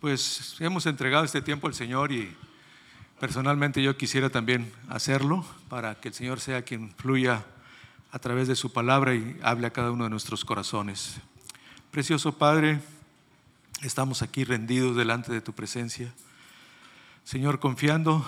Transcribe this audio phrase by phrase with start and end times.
[0.00, 2.32] Pues hemos entregado este tiempo al Señor y
[3.18, 7.44] personalmente yo quisiera también hacerlo para que el Señor sea quien fluya
[8.12, 11.16] a través de su palabra y hable a cada uno de nuestros corazones.
[11.90, 12.78] Precioso Padre,
[13.82, 16.14] estamos aquí rendidos delante de tu presencia.
[17.24, 18.24] Señor, confiando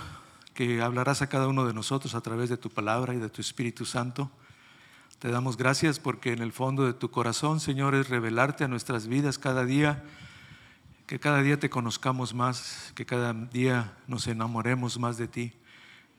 [0.55, 3.41] que hablarás a cada uno de nosotros a través de tu palabra y de tu
[3.41, 4.29] Espíritu Santo.
[5.21, 9.07] Te damos gracias porque en el fondo de tu corazón, Señor, es revelarte a nuestras
[9.07, 10.02] vidas cada día
[11.11, 15.52] que cada día te conozcamos más, que cada día nos enamoremos más de ti,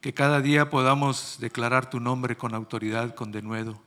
[0.01, 3.81] que cada día podamos declarar tu nombre con autoridad, con denuedo,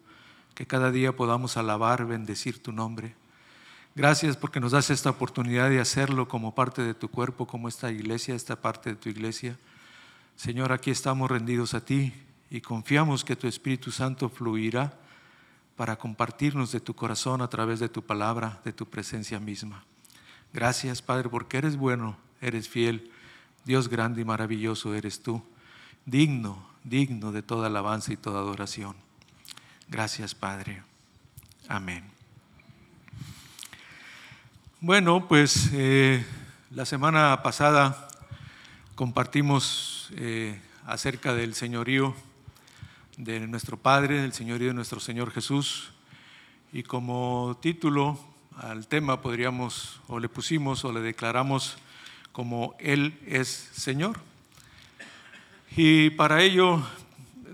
[0.54, 3.14] que cada día podamos alabar, bendecir tu nombre.
[3.94, 7.92] Gracias porque nos das esta oportunidad de hacerlo como parte de tu cuerpo, como esta
[7.92, 9.58] iglesia, esta parte de tu iglesia.
[10.36, 12.14] Señor, aquí estamos rendidos a ti
[12.48, 14.94] y confiamos que tu Espíritu Santo fluirá
[15.76, 19.84] para compartirnos de tu corazón a través de tu palabra, de tu presencia misma.
[20.54, 23.10] Gracias, Padre, porque eres bueno, eres fiel.
[23.64, 25.42] Dios grande y maravilloso eres tú.
[26.06, 28.94] Digno, digno de toda alabanza y toda adoración.
[29.88, 30.84] Gracias, Padre.
[31.66, 32.04] Amén.
[34.78, 36.24] Bueno, pues eh,
[36.70, 38.06] la semana pasada
[38.94, 42.14] compartimos eh, acerca del señorío
[43.16, 45.90] de nuestro Padre, del señorío de nuestro Señor Jesús.
[46.72, 51.76] Y como título al tema podríamos, o le pusimos, o le declaramos
[52.32, 54.18] como Él es Señor.
[55.76, 56.82] Y para ello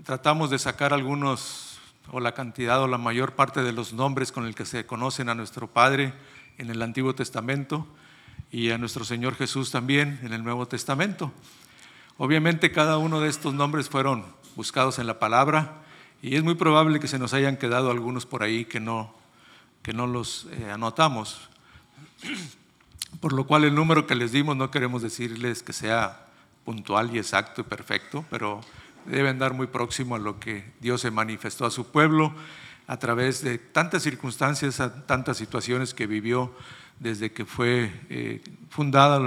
[0.03, 1.79] tratamos de sacar algunos,
[2.11, 5.29] o la cantidad, o la mayor parte de los nombres con el que se conocen
[5.29, 6.13] a nuestro Padre
[6.57, 7.87] en el Antiguo Testamento
[8.51, 11.31] y a nuestro Señor Jesús también en el Nuevo Testamento.
[12.17, 15.81] Obviamente cada uno de estos nombres fueron buscados en la palabra
[16.21, 19.20] y es muy probable que se nos hayan quedado algunos por ahí que no
[19.81, 21.49] que no los eh, anotamos.
[23.19, 26.27] Por lo cual el número que les dimos no queremos decirles que sea
[26.65, 28.61] puntual y exacto y perfecto, pero
[29.05, 32.33] debe andar muy próximo a lo que Dios se manifestó a su pueblo
[32.87, 36.53] a través de tantas circunstancias, tantas situaciones que vivió
[36.99, 39.19] desde que fue eh, fundada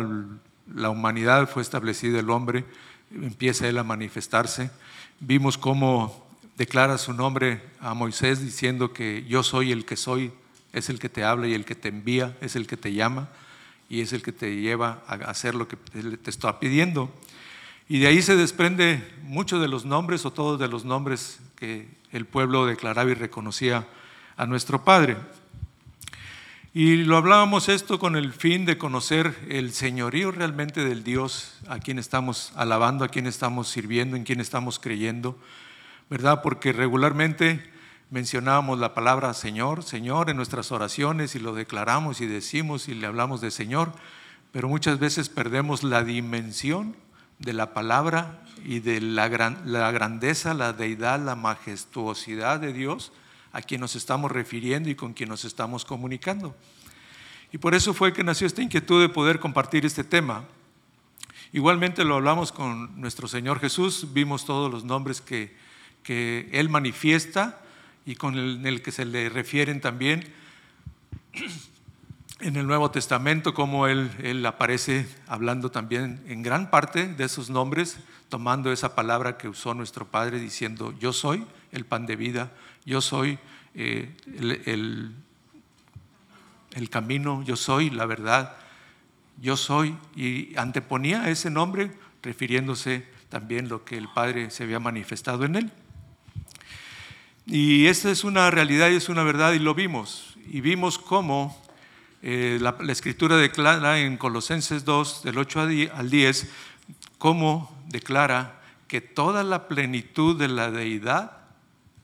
[0.72, 2.64] la humanidad, fue establecido el hombre,
[3.10, 4.70] empieza él a manifestarse.
[5.20, 6.26] Vimos cómo
[6.56, 10.32] declara su nombre a Moisés diciendo que yo soy el que soy,
[10.74, 13.28] es el que te habla y el que te envía, es el que te llama
[13.88, 17.12] y es el que te lleva a hacer lo que te está pidiendo.
[17.88, 21.88] Y de ahí se desprende muchos de los nombres o todos de los nombres que
[22.12, 23.86] el pueblo declaraba y reconocía
[24.36, 25.16] a nuestro Padre.
[26.72, 31.78] Y lo hablábamos esto con el fin de conocer el señorío realmente del Dios a
[31.78, 35.38] quien estamos alabando, a quien estamos sirviendo, en quien estamos creyendo,
[36.10, 36.42] ¿verdad?
[36.42, 37.73] Porque regularmente
[38.10, 43.06] mencionábamos la palabra Señor, Señor en nuestras oraciones y lo declaramos y decimos y le
[43.06, 43.92] hablamos de Señor,
[44.52, 46.96] pero muchas veces perdemos la dimensión
[47.38, 49.28] de la palabra y de la,
[49.64, 53.12] la grandeza, la deidad, la majestuosidad de Dios
[53.52, 56.56] a quien nos estamos refiriendo y con quien nos estamos comunicando.
[57.52, 60.44] Y por eso fue que nació esta inquietud de poder compartir este tema.
[61.52, 65.56] Igualmente lo hablamos con nuestro Señor Jesús, vimos todos los nombres que,
[66.02, 67.60] que Él manifiesta
[68.06, 70.24] y con el, que se le refieren también
[72.40, 77.98] en el Nuevo Testamento, como él, aparece hablando también en gran parte de esos nombres,
[78.28, 82.52] tomando esa palabra que usó nuestro Padre diciendo, yo soy el pan de vida,
[82.84, 83.38] yo soy
[83.74, 85.14] eh, el,
[86.74, 88.56] el, camino, yo soy la verdad,
[89.40, 91.92] yo soy, y anteponía ese nombre
[92.22, 95.72] refiriéndose también lo que el Padre se había manifestado en él.
[97.46, 100.36] Y esta es una realidad y es una verdad y lo vimos.
[100.50, 101.60] Y vimos cómo
[102.22, 105.60] eh, la, escritura declara en Colosenses 2, del 8
[105.92, 106.48] al 10,
[107.18, 111.38] cómo declara que toda la plenitud de la deidad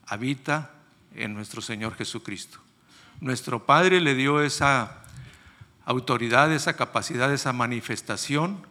[0.05, 0.71] habita
[1.15, 2.59] en nuestro Señor Jesucristo.
[3.19, 5.01] Nuestro Padre le dio esa
[5.85, 8.65] autoridad, esa capacidad, esa manifestación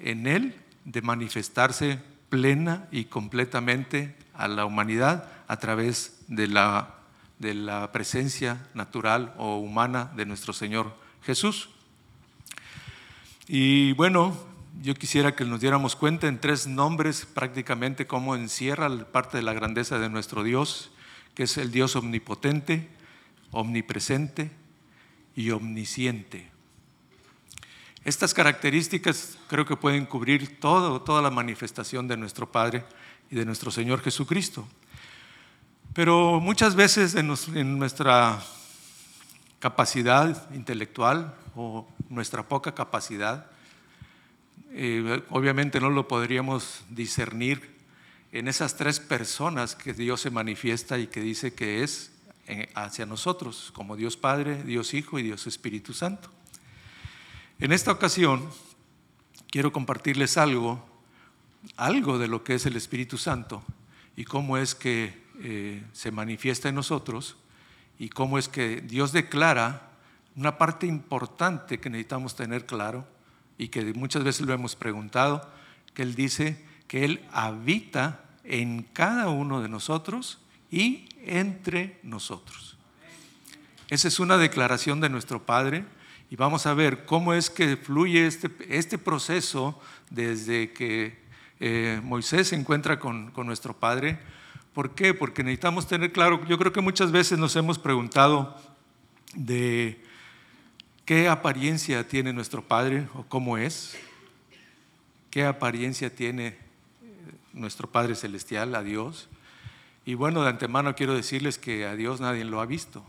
[0.00, 1.98] en Él de manifestarse
[2.28, 6.96] plena y completamente a la humanidad a través de la,
[7.38, 11.68] de la presencia natural o humana de nuestro Señor Jesús.
[13.46, 14.36] Y bueno,
[14.82, 19.52] yo quisiera que nos diéramos cuenta en tres nombres prácticamente cómo encierra parte de la
[19.52, 20.90] grandeza de nuestro Dios,
[21.36, 22.90] que es el Dios omnipotente,
[23.52, 24.50] omnipresente
[25.36, 26.50] y omnisciente.
[28.04, 32.84] Estas características creo que pueden cubrir todo, toda la manifestación de nuestro Padre
[33.30, 34.66] y de nuestro Señor Jesucristo.
[35.94, 38.42] Pero muchas veces en nuestra
[39.64, 43.46] capacidad intelectual o nuestra poca capacidad.
[44.72, 47.74] Eh, obviamente no lo podríamos discernir
[48.30, 52.12] en esas tres personas que Dios se manifiesta y que dice que es
[52.46, 56.28] eh, hacia nosotros, como Dios Padre, Dios Hijo y Dios Espíritu Santo.
[57.58, 58.50] En esta ocasión
[59.48, 60.84] quiero compartirles algo,
[61.78, 63.62] algo de lo que es el Espíritu Santo
[64.14, 67.36] y cómo es que eh, se manifiesta en nosotros
[67.98, 69.90] y cómo es que Dios declara
[70.36, 73.06] una parte importante que necesitamos tener claro
[73.58, 75.48] y que muchas veces lo hemos preguntado,
[75.94, 80.38] que Él dice que Él habita en cada uno de nosotros
[80.70, 82.76] y entre nosotros.
[83.88, 85.84] Esa es una declaración de nuestro Padre
[86.30, 91.22] y vamos a ver cómo es que fluye este, este proceso desde que
[91.60, 94.18] eh, Moisés se encuentra con, con nuestro Padre.
[94.74, 95.14] ¿Por qué?
[95.14, 98.56] Porque necesitamos tener claro, yo creo que muchas veces nos hemos preguntado
[99.36, 100.02] de
[101.04, 103.96] qué apariencia tiene nuestro Padre o cómo es,
[105.30, 106.56] qué apariencia tiene eh,
[107.52, 109.28] nuestro Padre Celestial, a Dios.
[110.04, 113.04] Y bueno, de antemano quiero decirles que a Dios nadie lo ha visto.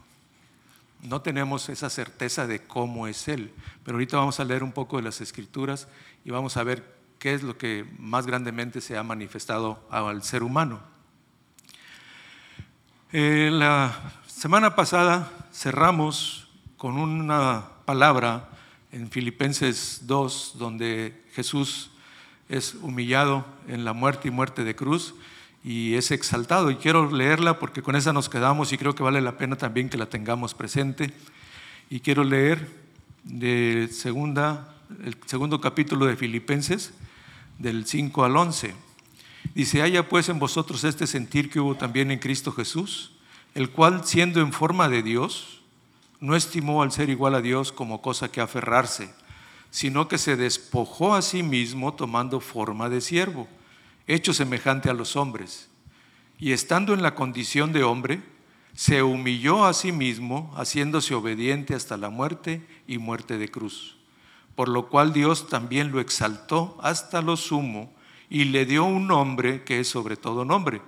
[1.02, 3.52] No tenemos esa certeza de cómo es Él,
[3.84, 5.88] pero ahorita vamos a leer un poco de las escrituras
[6.24, 10.44] y vamos a ver qué es lo que más grandemente se ha manifestado al ser
[10.44, 10.95] humano.
[13.18, 18.50] Eh, la semana pasada cerramos con una palabra
[18.92, 21.92] en Filipenses 2, donde Jesús
[22.50, 25.16] es humillado en la muerte y muerte de cruz
[25.64, 26.70] y es exaltado.
[26.72, 29.88] Y quiero leerla porque con esa nos quedamos y creo que vale la pena también
[29.88, 31.14] que la tengamos presente.
[31.90, 32.70] Y quiero leer
[33.24, 36.94] de el segundo capítulo de Filipenses,
[37.60, 38.85] del 5 al 11.
[39.56, 43.14] Dice, haya pues en vosotros este sentir que hubo también en Cristo Jesús,
[43.54, 45.62] el cual siendo en forma de Dios,
[46.20, 49.14] no estimó al ser igual a Dios como cosa que aferrarse,
[49.72, 53.48] sino que se despojó a sí mismo tomando forma de siervo
[54.08, 55.70] hecho semejante a los hombres,
[56.38, 58.22] y estando en la condición de hombre,
[58.76, 63.96] se humilló a sí mismo, haciéndose obediente hasta la muerte y muerte de cruz,
[64.54, 67.95] por lo cual Dios también lo exaltó hasta lo sumo
[68.36, 70.82] y le dio un nombre que es sobre todo nombre,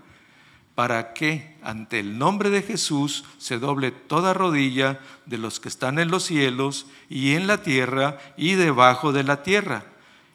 [0.75, 5.97] para que ante el nombre de Jesús se doble toda rodilla de los que están
[5.97, 9.85] en los cielos y en la tierra y debajo de la tierra,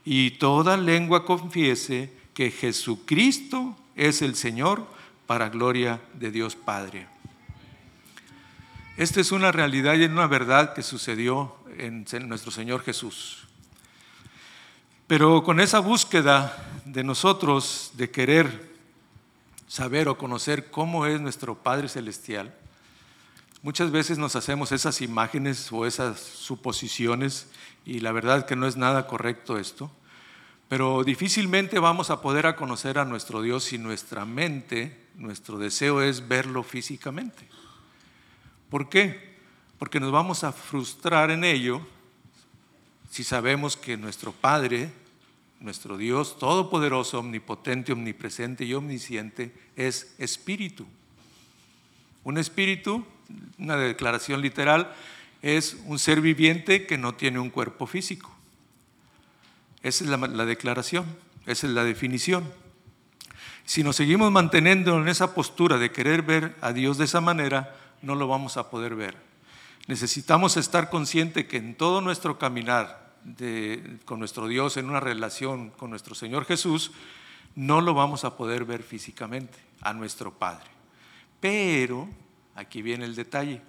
[0.07, 4.87] y toda lengua confiese que Jesucristo es el Señor
[5.27, 7.09] para gloria de Dios Padre.
[8.97, 13.52] Esta es una realidad y una verdad que sucedió en nuestro Señor Jesús.
[15.13, 16.57] Pero con esa búsqueda
[16.87, 18.73] de nosotros de querer
[19.69, 22.55] saber o conocer cómo es nuestro Padre Celestial,
[23.61, 27.51] muchas veces nos hacemos esas imágenes o esas suposiciones
[27.85, 29.91] y la verdad que no es nada correcto esto.
[30.71, 36.01] Pero difícilmente vamos a poder a conocer a nuestro Dios si nuestra mente, nuestro deseo
[36.01, 37.47] es verlo físicamente.
[38.71, 39.37] ¿Por qué?
[39.79, 41.83] Porque nos vamos a frustrar en ello
[43.11, 45.02] si sabemos que nuestro Padre,
[45.63, 50.87] nuestro Dios todopoderoso, omnipotente, omnipresente y omnisciente es espíritu.
[52.25, 53.07] Un espíritu,
[53.59, 54.93] una declaración literal,
[55.41, 58.31] es un ser viviente que no tiene un cuerpo físico.
[59.83, 61.05] Esa es la, declaración,
[61.47, 62.45] esa es la definición.
[63.65, 67.77] Si nos seguimos manteniendo en esa postura de querer ver a Dios de esa manera,
[68.03, 69.17] no lo vamos a poder ver.
[69.89, 73.02] Necesitamos estar conscientes que en todo nuestro caminar
[74.05, 76.93] con nuestro Dios, en una relación con nuestro Señor Jesús,
[77.55, 80.71] no lo vamos a poder ver físicamente a nuestro Padre.
[81.41, 82.09] Pero,
[82.55, 83.61] aquí viene el detalle,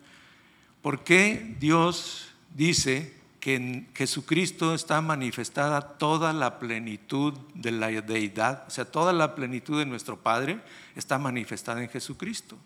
[0.81, 8.63] ¿por qué Dios dice que en Jesucristo está manifestada toda la plenitud de la deidad,
[8.67, 10.61] o sea, toda la plenitud de nuestro Padre
[10.95, 12.57] está manifestada en Jesucristo.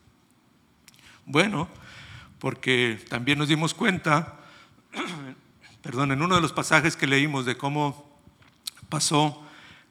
[1.25, 1.67] Bueno,
[2.37, 4.37] porque también nos dimos cuenta,
[5.87, 8.19] perdón, en uno de los pasajes que leímos de cómo
[8.89, 9.41] pasó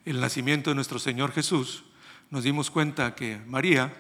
[0.05, 1.85] el nacimiento de nuestro Señor Jesús,
[2.31, 3.95] nos dimos cuenta que María,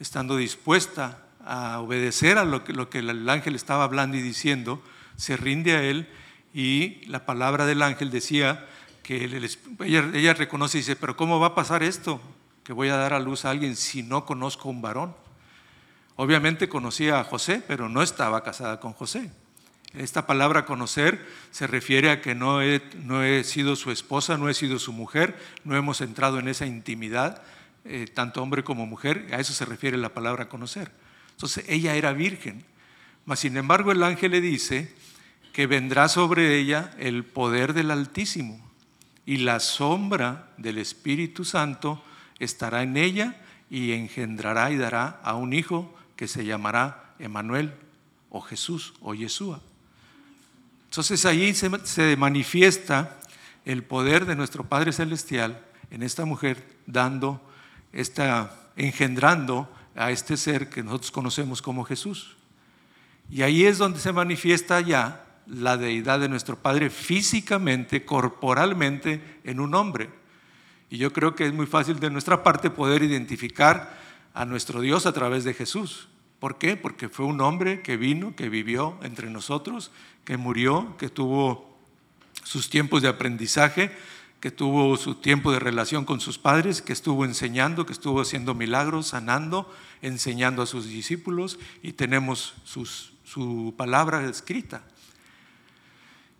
[0.00, 4.82] estando dispuesta a obedecer a lo que, lo que el ángel estaba hablando y diciendo,
[5.16, 6.08] se rinde a él
[6.54, 8.66] y la palabra del ángel decía
[9.02, 9.26] que
[9.84, 12.18] ella, reconoce y dice, pero ¿cómo va a pasar esto?
[12.64, 15.14] Que voy a dar a luz a alguien si no conozco un varón.
[16.16, 19.30] Obviamente conocía a José, pero no estaba casada con José.
[19.94, 24.48] Esta palabra conocer se refiere a que no he, no he sido su esposa, no
[24.48, 27.42] he sido su mujer, no hemos entrado en esa intimidad,
[27.84, 30.92] eh, tanto hombre como mujer, a eso se refiere la palabra conocer.
[31.32, 32.64] Entonces ella era virgen,
[33.26, 34.94] mas sin embargo el ángel le dice
[35.52, 38.58] que vendrá sobre ella el poder del Altísimo
[39.26, 42.02] y la sombra del Espíritu Santo
[42.38, 43.36] estará en ella
[43.68, 47.74] y engendrará y dará a un hijo que se llamará Emanuel
[48.30, 49.60] o Jesús o Yeshua.
[50.92, 53.18] Entonces allí se, se manifiesta
[53.64, 57.40] el poder de nuestro Padre Celestial en esta mujer, dando,
[57.94, 62.36] esta, engendrando a este ser que nosotros conocemos como Jesús.
[63.30, 69.60] Y ahí es donde se manifiesta ya la deidad de nuestro Padre físicamente, corporalmente, en
[69.60, 70.10] un hombre.
[70.90, 73.98] Y yo creo que es muy fácil de nuestra parte poder identificar
[74.34, 76.10] a nuestro Dios a través de Jesús.
[76.42, 76.76] ¿Por qué?
[76.76, 79.92] Porque fue un hombre que vino, que vivió entre nosotros,
[80.24, 81.78] que murió, que tuvo
[82.42, 83.92] sus tiempos de aprendizaje,
[84.40, 88.54] que tuvo su tiempo de relación con sus padres, que estuvo enseñando, que estuvo haciendo
[88.54, 94.82] milagros, sanando, enseñando a sus discípulos y tenemos su palabra escrita.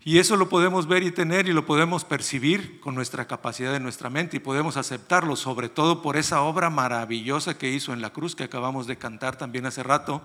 [0.05, 3.79] Y eso lo podemos ver y tener y lo podemos percibir con nuestra capacidad de
[3.79, 8.11] nuestra mente y podemos aceptarlo, sobre todo por esa obra maravillosa que hizo en la
[8.11, 10.21] cruz que acabamos de cantar también hace rato,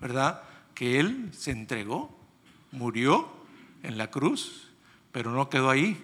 [0.00, 0.42] ¿verdad?
[0.74, 2.16] Que Él se entregó,
[2.70, 3.28] murió
[3.82, 4.68] en la cruz,
[5.10, 6.00] pero no quedó ahí.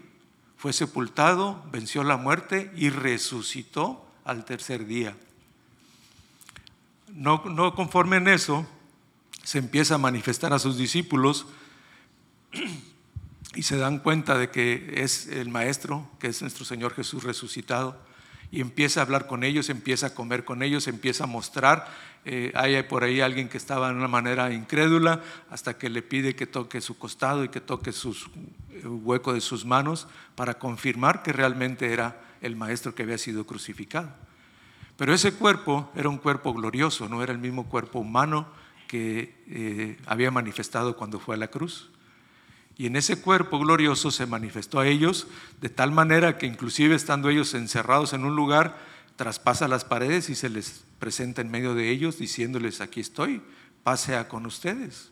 [0.56, 5.16] Fue sepultado, venció la muerte y resucitó al tercer día.
[7.08, 8.66] No, no conforme en eso,
[9.44, 11.46] se empieza a manifestar a sus discípulos
[13.54, 17.98] y se dan cuenta de que es el Maestro, que es nuestro Señor Jesús resucitado,
[18.50, 21.88] y empieza a hablar con ellos, empieza a comer con ellos, empieza a mostrar.
[22.26, 26.36] Eh, hay por ahí alguien que estaba de una manera incrédula hasta que le pide
[26.36, 28.30] que toque su costado y que toque sus,
[28.70, 33.46] el hueco de sus manos para confirmar que realmente era el Maestro que había sido
[33.46, 34.12] crucificado.
[34.96, 38.46] Pero ese cuerpo era un cuerpo glorioso, no era el mismo cuerpo humano
[38.86, 41.90] que eh, había manifestado cuando fue a la cruz.
[42.76, 45.26] Y en ese cuerpo glorioso se manifestó a ellos
[45.60, 48.78] de tal manera que inclusive estando ellos encerrados en un lugar,
[49.16, 53.42] traspasa las paredes y se les presenta en medio de ellos diciéndoles, aquí estoy,
[53.82, 55.10] pase a con ustedes.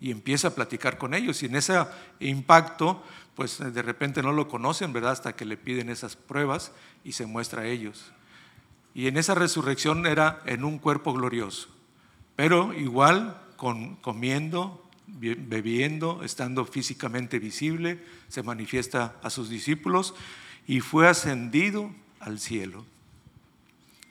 [0.00, 1.42] Y empieza a platicar con ellos.
[1.42, 1.78] Y en ese
[2.20, 3.02] impacto,
[3.34, 5.12] pues de repente no lo conocen, ¿verdad?
[5.12, 6.72] Hasta que le piden esas pruebas
[7.04, 8.12] y se muestra a ellos.
[8.94, 11.68] Y en esa resurrección era en un cuerpo glorioso,
[12.34, 20.14] pero igual con, comiendo, bebiendo, estando físicamente visible, se manifiesta a sus discípulos
[20.66, 22.84] y fue ascendido al cielo.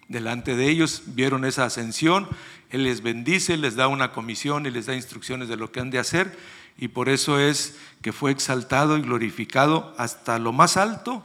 [0.07, 2.27] Delante de ellos vieron esa ascensión,
[2.69, 5.89] Él les bendice, les da una comisión y les da instrucciones de lo que han
[5.89, 6.37] de hacer
[6.77, 11.23] y por eso es que fue exaltado y glorificado hasta lo más alto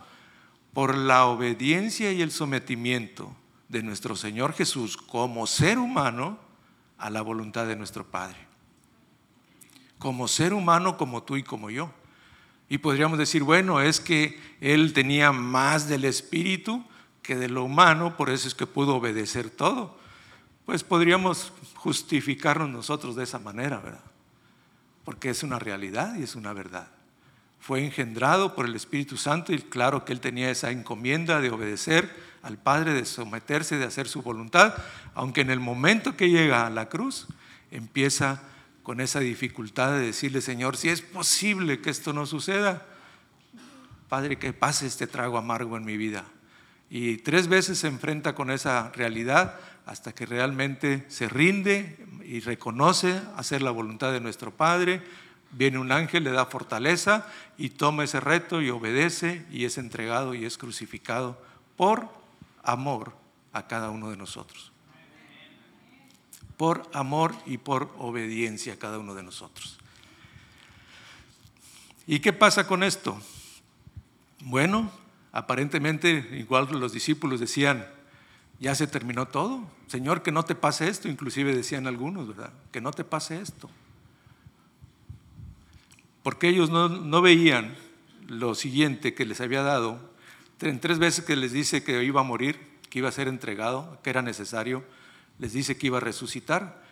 [0.73, 3.35] por la obediencia y el sometimiento
[3.69, 6.39] de nuestro Señor Jesús como ser humano
[6.99, 8.50] a la voluntad de nuestro Padre
[10.01, 11.93] como ser humano como tú y como yo.
[12.69, 16.85] Y podríamos decir, bueno, es que él tenía más del espíritu
[17.23, 19.99] que de lo humano, por eso es que pudo obedecer todo.
[20.65, 24.05] Pues podríamos justificarnos nosotros de esa manera, ¿verdad?
[25.05, 26.89] Porque es una realidad y es una verdad.
[27.61, 32.11] Fue engendrado por el Espíritu Santo y claro que él tenía esa encomienda de obedecer
[32.43, 34.75] al Padre, de someterse, de hacer su voluntad,
[35.15, 37.27] aunque en el momento que llega a la cruz
[37.71, 38.43] empieza
[38.91, 42.85] con esa dificultad de decirle, Señor, si es posible que esto no suceda,
[44.09, 46.25] Padre, que pase este trago amargo en mi vida.
[46.91, 53.23] Y tres veces se enfrenta con esa realidad hasta que realmente se rinde y reconoce
[53.37, 55.01] hacer la voluntad de nuestro Padre.
[55.53, 60.35] Viene un ángel, le da fortaleza y toma ese reto y obedece y es entregado
[60.35, 61.41] y es crucificado
[61.77, 62.09] por
[62.65, 63.13] amor
[63.53, 64.70] a cada uno de nosotros
[66.61, 69.79] por amor y por obediencia a cada uno de nosotros.
[72.07, 73.19] ¿Y qué pasa con esto?
[74.41, 74.93] Bueno,
[75.33, 77.87] aparentemente igual los discípulos decían,
[78.59, 82.53] ya se terminó todo, Señor, que no te pase esto, inclusive decían algunos, ¿verdad?
[82.73, 83.71] Que no te pase esto.
[86.23, 87.75] Porque ellos no, no veían
[88.29, 89.99] lo siguiente que les había dado,
[90.61, 93.99] en tres veces que les dice que iba a morir, que iba a ser entregado,
[94.03, 94.85] que era necesario,
[95.41, 96.83] les dice que iba a resucitar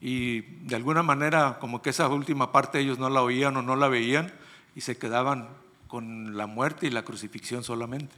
[0.00, 3.74] y de alguna manera como que esa última parte ellos no la oían o no
[3.74, 4.32] la veían
[4.76, 5.48] y se quedaban
[5.88, 8.14] con la muerte y la crucifixión solamente.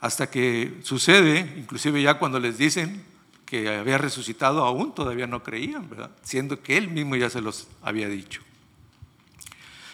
[0.00, 3.04] Hasta que sucede, inclusive ya cuando les dicen
[3.44, 5.90] que había resucitado aún todavía no creían.
[6.22, 8.40] Siendo que él mismo ya se los había dicho.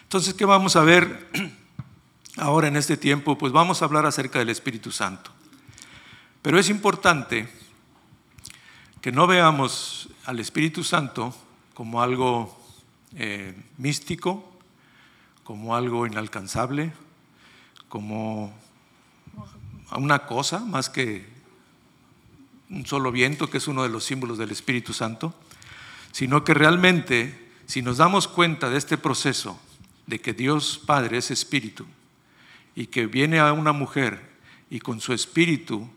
[0.05, 1.27] Entonces, ¿qué vamos a ver
[2.37, 3.37] ahora en este tiempo?
[3.37, 5.33] Pues vamos a hablar acerca del Espíritu Santo.
[6.43, 7.49] Pero es importante
[9.01, 11.35] que no veamos al Espíritu Santo
[11.75, 12.57] como algo
[13.15, 14.53] eh, místico,
[15.45, 16.93] como algo inalcanzable,
[17.89, 18.53] como
[19.97, 21.27] una cosa más que
[22.69, 25.35] un solo viento, que es uno de los símbolos del Espíritu Santo,
[26.11, 29.61] sino que realmente, si nos damos cuenta de este proceso,
[30.07, 31.87] de que Dios Padre es espíritu,
[32.75, 34.37] y que viene a una mujer
[34.71, 35.89] y con su espíritu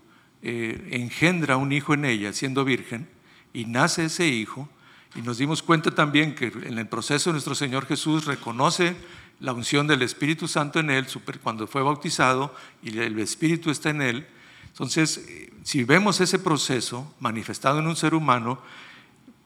[0.42, 3.08] eh, engendra un hijo en ella, siendo virgen,
[3.54, 4.70] y nace ese hijo,
[5.16, 8.96] y nos dimos cuenta también que en el proceso nuestro Señor Jesús reconoce
[9.40, 11.08] la unción del Espíritu Santo en él
[11.42, 12.54] cuando fue bautizado
[12.84, 14.28] y el Espíritu está en él.
[14.68, 18.60] Entonces, eh, si vemos ese proceso manifestado en un ser humano,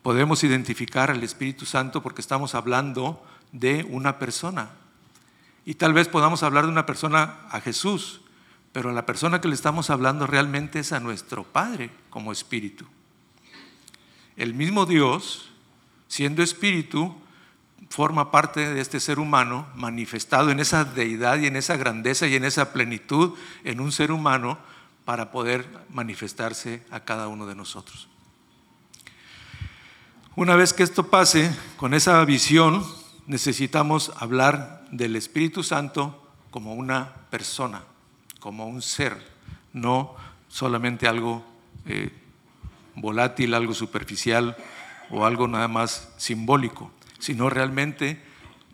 [0.02, 4.72] podemos identificar al Espíritu Santo porque estamos hablando de una persona.
[5.66, 8.22] Y tal vez podamos hablar de una persona a Jesús,
[8.74, 12.86] pero la persona que le estamos hablando realmente es a nuestro Padre como Espíritu.
[14.36, 15.52] El mismo Dios,
[16.08, 17.16] siendo Espíritu,
[17.90, 22.36] forma parte de este ser humano manifestado en esa deidad y en esa grandeza y
[22.36, 24.58] en esa plenitud en un ser humano
[25.06, 28.10] para poder manifestarse a cada uno de nosotros.
[30.36, 32.84] Una vez que esto pase, con esa visión
[33.28, 37.84] necesitamos hablar del Espíritu Santo como una persona,
[38.44, 39.16] como un ser,
[39.72, 40.18] no
[40.50, 41.46] solamente algo
[41.86, 42.12] eh,
[42.94, 44.58] volátil, algo superficial
[45.10, 48.22] o algo nada más simbólico sino realmente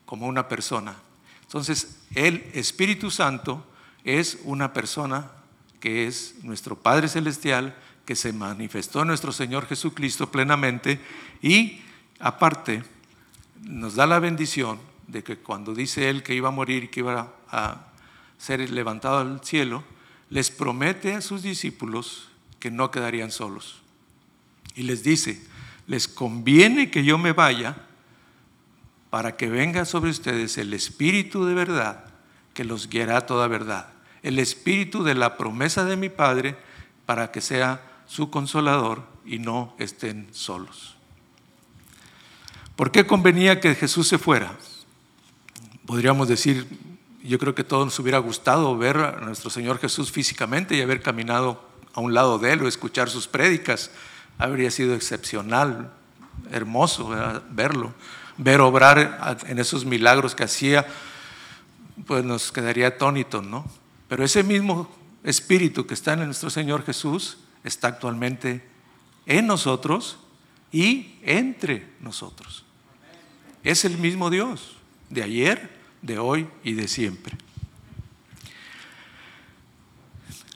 [0.08, 0.96] como una persona.
[1.44, 3.64] Entonces, el Espíritu Santo
[4.04, 5.30] es una persona
[5.80, 11.00] que es nuestro Padre Celestial, que se manifestó en nuestro Señor Jesucristo plenamente
[11.44, 11.82] y
[12.20, 12.84] aparte
[13.62, 17.32] nos da la bendición de que cuando dice Él que iba a morir que iba
[17.52, 17.88] a
[18.39, 19.84] ser levantado al cielo,
[20.31, 22.29] les promete a sus discípulos
[22.60, 23.81] que no quedarían solos.
[24.74, 25.43] Y les dice,
[25.86, 27.86] les conviene que yo me vaya
[29.10, 32.05] para que venga sobre ustedes el Espíritu de verdad
[32.53, 33.89] que los guiará a toda verdad.
[34.24, 36.55] El Espíritu de la promesa de mi Padre
[37.05, 40.95] para que sea su consolador y no estén solos.
[42.75, 44.58] ¿Por qué convenía que Jesús se fuera?
[45.86, 46.67] Podríamos decir,
[47.23, 51.01] yo creo que todos nos hubiera gustado ver a nuestro Señor Jesús físicamente y haber
[51.01, 53.91] caminado a un lado de Él o escuchar sus prédicas.
[54.38, 55.91] Habría sido excepcional,
[56.51, 57.10] hermoso
[57.51, 57.93] verlo
[58.39, 60.88] ver obrar en esos milagros que hacía,
[62.08, 63.69] pues nos quedaría atónitos, ¿no?
[64.08, 64.89] Pero ese mismo
[65.23, 68.65] espíritu que está en nuestro Señor Jesús está actualmente
[69.25, 70.17] en nosotros
[70.71, 72.63] y entre nosotros.
[73.63, 74.77] Es el mismo Dios
[75.10, 77.38] de ayer, de hoy y de siempre.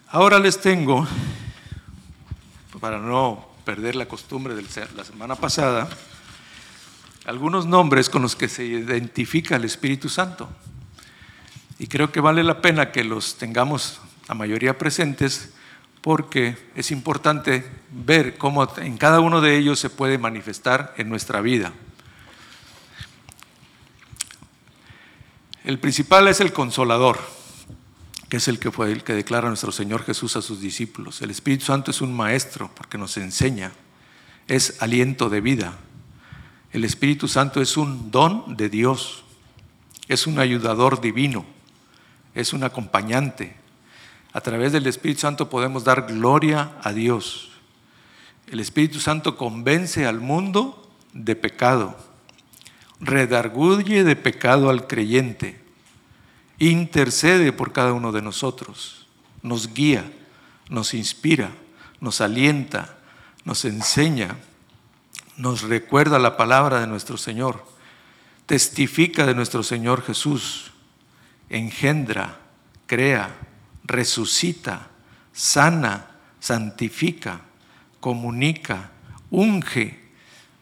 [0.08, 1.08] Ahora les tengo,
[2.80, 4.64] para no perder la costumbre de
[4.96, 5.90] la semana pasada,
[7.26, 10.50] algunos nombres con los que se identifica el Espíritu Santo.
[11.80, 15.54] Y creo que vale la pena que los tengamos a mayoría presentes
[16.02, 21.40] porque es importante ver cómo en cada uno de ellos se puede manifestar en nuestra
[21.42, 21.74] vida.
[25.64, 27.20] El principal es el consolador,
[28.28, 31.22] que es el que fue el que declara nuestro Señor Jesús a sus discípulos.
[31.22, 33.72] El Espíritu Santo es un maestro porque nos enseña,
[34.48, 35.78] es aliento de vida,
[36.74, 39.24] el Espíritu Santo es un don de Dios,
[40.08, 41.46] es un ayudador divino,
[42.34, 43.56] es un acompañante.
[44.34, 47.52] A través del Espíritu Santo podemos dar gloria a Dios.
[48.48, 51.96] El Espíritu Santo convence al mundo de pecado,
[53.04, 55.60] redarguye de pecado al creyente,
[56.60, 59.08] intercede por cada uno de nosotros,
[59.42, 60.12] nos guía,
[60.70, 61.52] nos inspira,
[62.00, 62.98] nos alienta,
[63.46, 64.38] nos enseña
[65.38, 67.66] nos recuerda la palabra de nuestro Señor,
[68.46, 70.72] testifica de nuestro Señor Jesús,
[71.50, 72.40] engendra,
[72.86, 73.36] crea,
[73.84, 74.90] resucita,
[75.32, 77.42] sana, santifica,
[78.00, 78.92] comunica,
[79.32, 80.12] unge,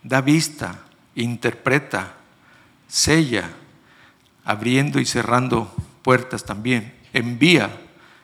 [0.03, 2.15] da vista, interpreta,
[2.91, 3.49] sella,
[4.43, 7.71] abriendo y cerrando puertas también, envía,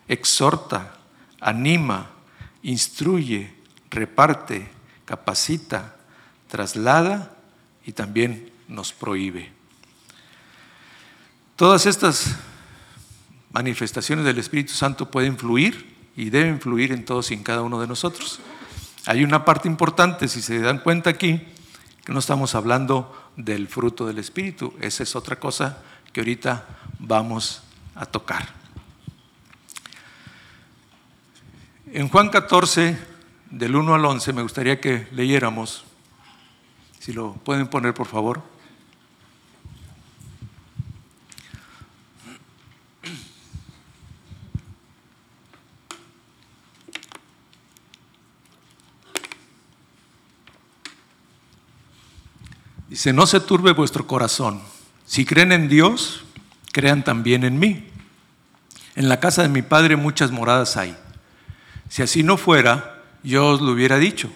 [0.09, 0.93] exhorta,
[1.39, 2.09] anima,
[2.63, 3.53] instruye,
[3.89, 4.67] reparte,
[5.05, 5.95] capacita,
[6.49, 7.31] traslada
[7.85, 9.49] y también nos prohíbe.
[11.55, 12.35] Todas estas
[13.53, 17.79] manifestaciones del Espíritu Santo pueden fluir y deben fluir en todos y en cada uno
[17.79, 18.41] de nosotros.
[19.05, 21.41] Hay una parte importante, si se dan cuenta aquí,
[22.13, 24.73] no estamos hablando del fruto del Espíritu.
[24.79, 25.79] Esa es otra cosa
[26.13, 26.65] que ahorita
[26.99, 27.63] vamos
[27.95, 28.47] a tocar.
[31.91, 32.97] En Juan 14,
[33.49, 35.85] del 1 al 11, me gustaría que leyéramos
[36.99, 38.41] si lo pueden poner, por favor.
[52.97, 54.59] Dice, no se turbe vuestro corazón.
[55.05, 56.25] Si creen en Dios,
[56.71, 57.87] crean también en mí.
[58.95, 60.97] En la casa de mi Padre muchas moradas hay.
[61.89, 64.31] Si así no fuera, yo os lo hubiera dicho.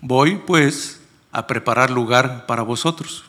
[0.00, 1.00] Voy, pues,
[1.32, 3.24] a preparar lugar para vosotros.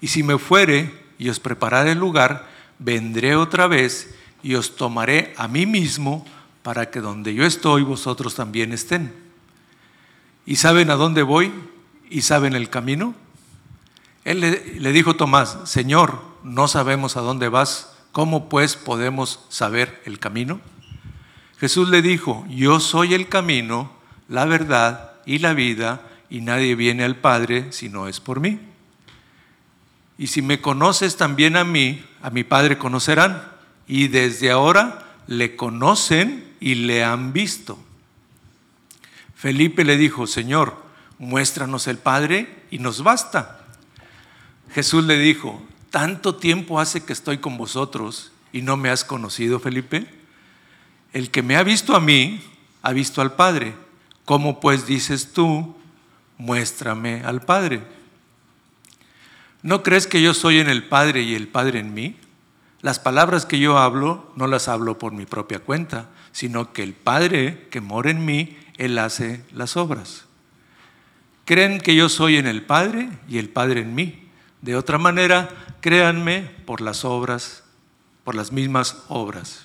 [0.00, 2.46] Y si me fuere y os prepararé el lugar,
[2.78, 6.24] vendré otra vez y os tomaré a mí mismo
[6.62, 9.12] para que donde yo estoy vosotros también estén.
[10.46, 11.52] ¿Y saben a dónde voy?
[12.08, 13.25] ¿Y saben el camino?
[14.26, 20.18] Él le, dijo Tomás, Señor, no sabemos a dónde vas, ¿cómo pues podemos saber el
[20.18, 20.60] camino?
[21.60, 23.92] Jesús le dijo, yo soy el camino,
[24.28, 28.58] la verdad y la vida, y nadie viene al Padre si no es por mí.
[30.18, 33.44] Y si me conoces también a mí, a mi Padre conocerán.
[33.86, 37.78] Y desde ahora le conocen y le han visto.
[39.36, 40.82] Felipe le dijo, Señor,
[41.20, 43.55] muéstranos el Padre y nos basta.
[44.70, 49.60] Jesús le dijo, ¿tanto tiempo hace que estoy con vosotros y no me has conocido,
[49.60, 50.06] Felipe?
[51.12, 52.42] El que me ha visto a mí,
[52.82, 53.74] ha visto al Padre.
[54.24, 55.74] ¿Cómo pues dices tú,
[56.38, 57.82] muéstrame al Padre?
[59.62, 62.16] ¿No crees que yo soy en el Padre y el Padre en mí?
[62.82, 66.92] Las palabras que yo hablo no las hablo por mi propia cuenta, sino que el
[66.92, 70.26] Padre que mora en mí, Él hace las obras.
[71.46, 74.25] Creen que yo soy en el Padre y el Padre en mí.
[74.66, 75.48] De otra manera,
[75.80, 77.62] créanme por las obras,
[78.24, 79.64] por las mismas obras.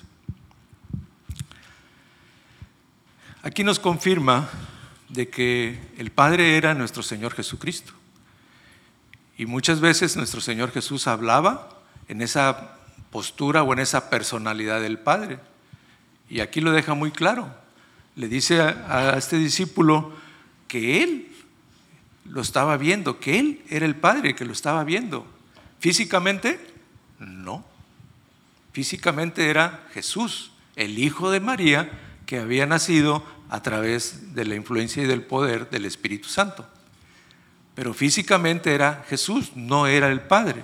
[3.41, 4.47] Aquí nos confirma
[5.09, 7.93] de que el Padre era nuestro Señor Jesucristo.
[9.39, 12.77] Y muchas veces nuestro Señor Jesús hablaba en esa
[13.09, 15.39] postura o en esa personalidad del Padre.
[16.29, 17.51] Y aquí lo deja muy claro.
[18.15, 20.13] Le dice a, este discípulo
[20.67, 21.30] que él
[22.31, 25.27] lo estaba viendo, que él era el Padre que lo estaba viendo.
[25.79, 26.59] Físicamente,
[27.19, 27.63] no.
[28.73, 31.91] Físicamente era Jesús, el Hijo de María,
[32.25, 36.67] que había nacido a través de la influencia y del poder del Espíritu Santo
[37.75, 40.63] pero físicamente era Jesús, no era el Padre.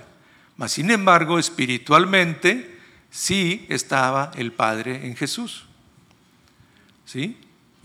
[0.57, 5.65] Mas, sin embargo, espiritualmente sí estaba el Padre en Jesús.
[7.05, 7.37] ¿Sí?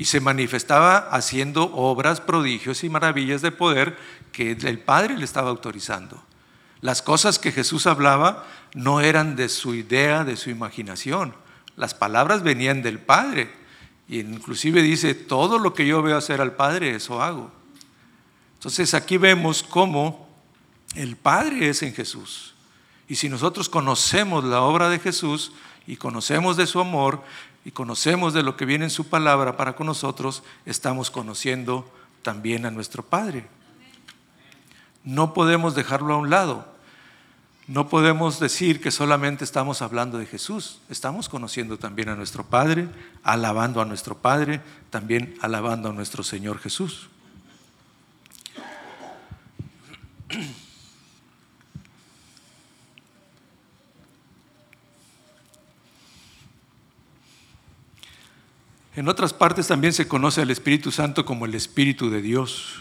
[0.02, 3.96] Y se manifestaba haciendo obras, prodigios y maravillas de poder
[4.32, 6.20] que el Padre le estaba autorizando.
[6.80, 11.36] Las cosas que Jesús hablaba no eran de su idea, de su imaginación.
[11.76, 13.52] Las palabras venían del Padre.
[14.08, 17.52] Y inclusive dice, todo lo que yo veo hacer al Padre, eso hago.
[18.54, 20.28] Entonces aquí vemos cómo
[20.96, 22.54] el Padre es en Jesús.
[23.06, 25.52] Y si nosotros conocemos la obra de Jesús
[25.86, 27.22] y conocemos de su amor
[27.64, 31.90] y conocemos de lo que viene en su palabra para con nosotros, estamos conociendo
[32.22, 33.46] también a nuestro Padre.
[35.04, 36.72] No podemos dejarlo a un lado.
[37.68, 40.80] No podemos decir que solamente estamos hablando de Jesús.
[40.88, 42.88] Estamos conociendo también a nuestro Padre,
[43.22, 47.08] alabando a nuestro Padre, también alabando a nuestro Señor Jesús.
[58.94, 62.74] En otras partes también se conoce al Espíritu Santo como el Espíritu de Dios,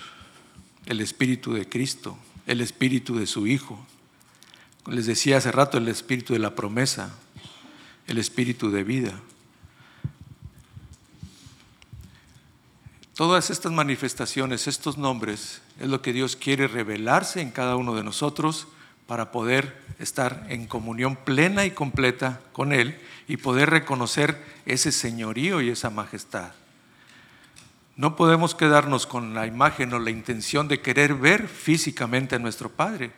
[0.85, 3.79] el Espíritu de Cristo, el Espíritu de su Hijo.
[4.87, 7.15] Les decía hace rato el Espíritu de la promesa,
[8.07, 9.21] el Espíritu de vida.
[13.15, 18.03] Todas estas manifestaciones, estos nombres, es lo que Dios quiere revelarse en cada uno de
[18.03, 18.67] nosotros
[19.11, 22.97] para poder estar en comunión plena y completa con Él
[23.27, 26.53] y poder reconocer ese señorío y esa majestad.
[27.97, 32.69] No podemos quedarnos con la imagen o la intención de querer ver físicamente a nuestro
[32.69, 33.11] Padre.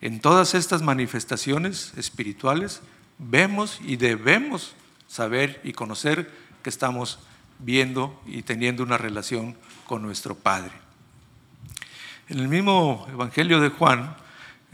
[0.00, 2.80] En todas estas manifestaciones espirituales
[3.18, 4.74] vemos y debemos
[5.06, 7.18] saber y conocer que estamos
[7.58, 9.54] viendo y teniendo una relación
[9.86, 10.72] con nuestro Padre.
[12.30, 14.16] En el mismo Evangelio de Juan,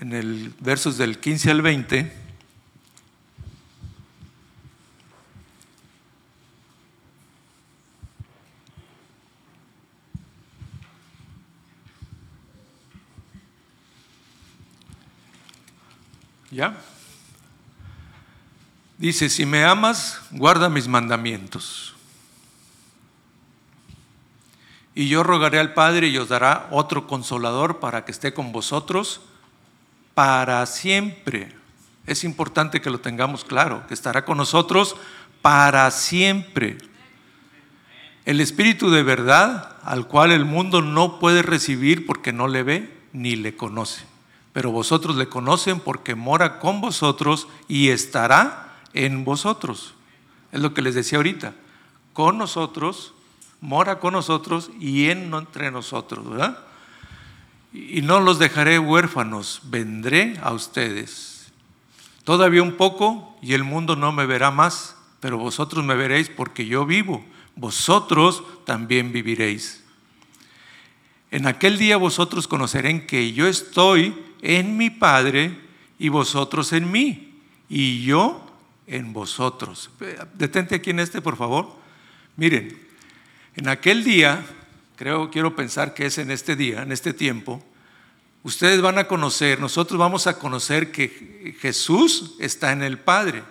[0.03, 2.13] en el versos del 15 al 20,
[16.51, 16.77] ¿Ya?
[18.99, 21.95] Dice, si me amas, guarda mis mandamientos.
[24.95, 29.21] Y yo rogaré al Padre y os dará otro consolador para que esté con vosotros
[30.15, 31.53] para siempre.
[32.07, 34.97] Es importante que lo tengamos claro, que estará con nosotros
[35.41, 36.79] para siempre.
[38.25, 43.03] El Espíritu de verdad al cual el mundo no puede recibir porque no le ve
[43.13, 44.05] ni le conoce.
[44.53, 49.95] pero vosotros le conocen porque mora con vosotros y estará en vosotros.
[50.53, 51.55] Es lo que les decía ahorita.
[52.13, 53.15] Con nosotros,
[53.63, 56.59] mora con nosotros y en entre nosotros, ¿verdad?
[57.73, 61.53] Y no los dejaré huérfanos, vendré a ustedes.
[62.25, 66.67] Todavía un poco y el mundo no me verá más, pero vosotros me veréis porque
[66.67, 67.25] yo vivo.
[67.57, 69.83] Vosotros también viviréis.
[71.31, 75.59] En aquel día vosotros conocerán que yo estoy en mi Padre
[75.99, 78.45] y vosotros en mí, y yo
[78.87, 79.91] en vosotros.
[80.35, 81.75] Detente aquí en este, por favor.
[82.37, 82.79] Miren,
[83.57, 84.45] en aquel día,
[84.97, 87.63] creo, quiero pensar que es en este día, en este tiempo,
[88.43, 93.43] ustedes van a conocer, nosotros vamos a conocer que Jesús está en el Padre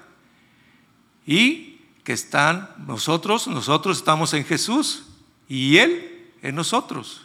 [1.26, 5.04] y que están nosotros, nosotros estamos en Jesús
[5.48, 7.22] y Él en nosotros.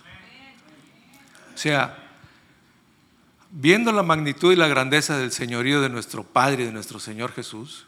[1.55, 2.07] O sea,
[3.51, 7.87] viendo la magnitud y la grandeza del señorío de nuestro Padre de nuestro Señor Jesús,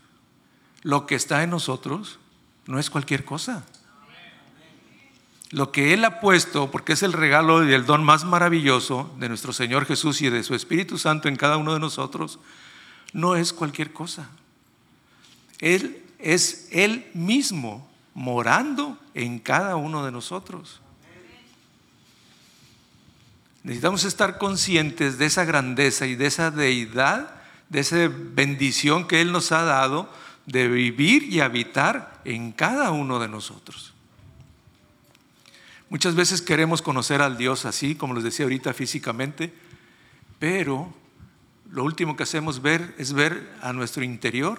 [0.83, 2.19] lo que está en nosotros
[2.67, 3.67] no es cualquier cosa.
[5.51, 9.29] Lo que Él ha puesto, porque es el regalo y el don más maravilloso de
[9.29, 12.39] nuestro Señor Jesús y de su Espíritu Santo en cada uno de nosotros,
[13.13, 14.29] no es cualquier cosa.
[15.59, 20.81] Él es Él mismo morando en cada uno de nosotros.
[23.63, 27.31] Necesitamos estar conscientes de esa grandeza y de esa deidad,
[27.69, 30.11] de esa bendición que Él nos ha dado
[30.47, 33.88] de vivir y habitar en cada uno de nosotros.
[35.90, 39.53] Muchas veces queremos conocer al Dios así, como les decía ahorita físicamente,
[40.38, 40.92] pero
[41.70, 44.59] lo último que hacemos ver es ver a nuestro interior,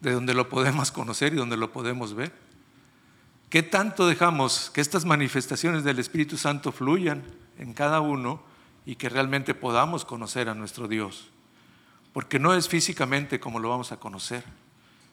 [0.00, 2.32] de donde lo podemos conocer y donde lo podemos ver.
[3.50, 7.22] ¿Qué tanto dejamos que estas manifestaciones del Espíritu Santo fluyan
[7.58, 8.42] en cada uno
[8.88, 11.28] y que realmente podamos conocer a nuestro Dios.
[12.14, 14.44] Porque no es físicamente como lo vamos a conocer,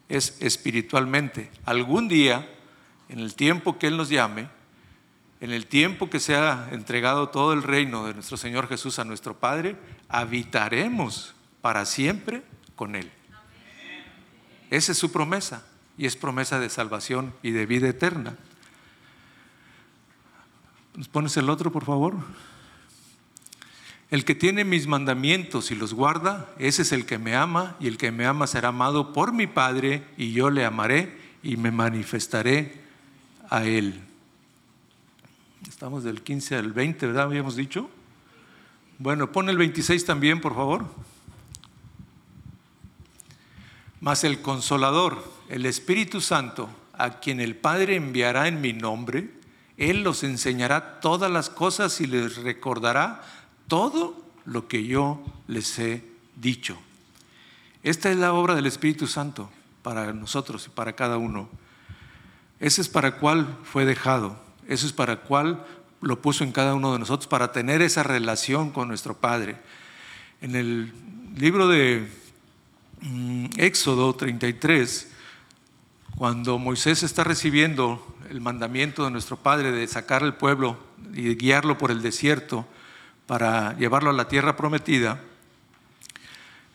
[0.07, 1.51] es espiritualmente.
[1.65, 2.49] Algún día,
[3.09, 4.47] en el tiempo que Él nos llame,
[5.41, 9.37] en el tiempo que sea entregado todo el reino de nuestro Señor Jesús a nuestro
[9.37, 9.75] Padre,
[10.07, 12.43] habitaremos para siempre
[12.75, 13.11] con Él.
[14.69, 15.65] Esa es su promesa
[15.97, 18.35] y es promesa de salvación y de vida eterna.
[20.95, 22.15] ¿Nos pones el otro, por favor?
[24.09, 27.87] El que tiene mis mandamientos y los guarda, ese es el que me ama, y
[27.87, 31.71] el que me ama será amado por mi Padre, y yo le amaré y me
[31.71, 32.81] manifestaré
[33.49, 34.01] a él.
[35.67, 37.23] Estamos del 15 al 20, ¿verdad?
[37.23, 37.89] Habíamos dicho.
[38.99, 40.85] Bueno, pon el 26 también, por favor.
[43.99, 49.31] Mas el consolador, el Espíritu Santo, a quien el Padre enviará en mi nombre,
[49.77, 53.23] él los enseñará todas las cosas y les recordará
[53.67, 56.03] todo lo que yo les he
[56.35, 56.77] dicho.
[57.83, 59.49] Esta es la obra del Espíritu Santo
[59.81, 61.49] para nosotros y para cada uno.
[62.59, 64.44] Ese es para cuál fue dejado.
[64.67, 65.65] Eso es para cuál
[66.01, 69.57] lo puso en cada uno de nosotros, para tener esa relación con nuestro Padre.
[70.41, 70.93] En el
[71.35, 72.07] libro de
[73.01, 75.11] mm, Éxodo 33,
[76.17, 80.77] cuando Moisés está recibiendo el mandamiento de nuestro Padre de sacar al pueblo
[81.13, 82.65] y guiarlo por el desierto
[83.27, 85.19] para llevarlo a la tierra prometida,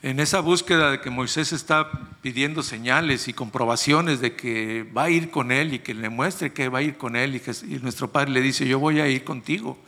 [0.02, 1.90] en esa búsqueda de que Moisés está
[2.22, 6.52] pidiendo señales y comprobaciones de que va a ir con él y que le muestre
[6.52, 9.24] que va a ir con él, y, nuestro Padre le dice, yo voy a ir
[9.24, 9.78] contigo,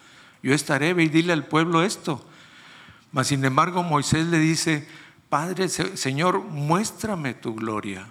[0.42, 2.26] yo estaré, ve y dile al pueblo esto.
[3.10, 4.86] Mas sin embargo Moisés le dice,
[5.30, 8.06] Padre, Señor, muéstrame tu gloria.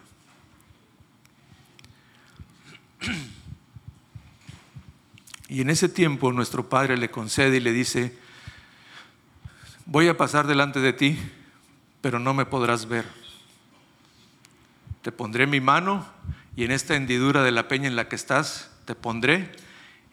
[5.48, 8.18] Y en ese tiempo nuestro Padre le concede y le dice,
[9.86, 11.20] voy a pasar delante de ti,
[12.02, 13.06] pero no me podrás ver.
[15.02, 16.06] Te pondré mi mano
[16.56, 19.52] y en esta hendidura de la peña en la que estás te pondré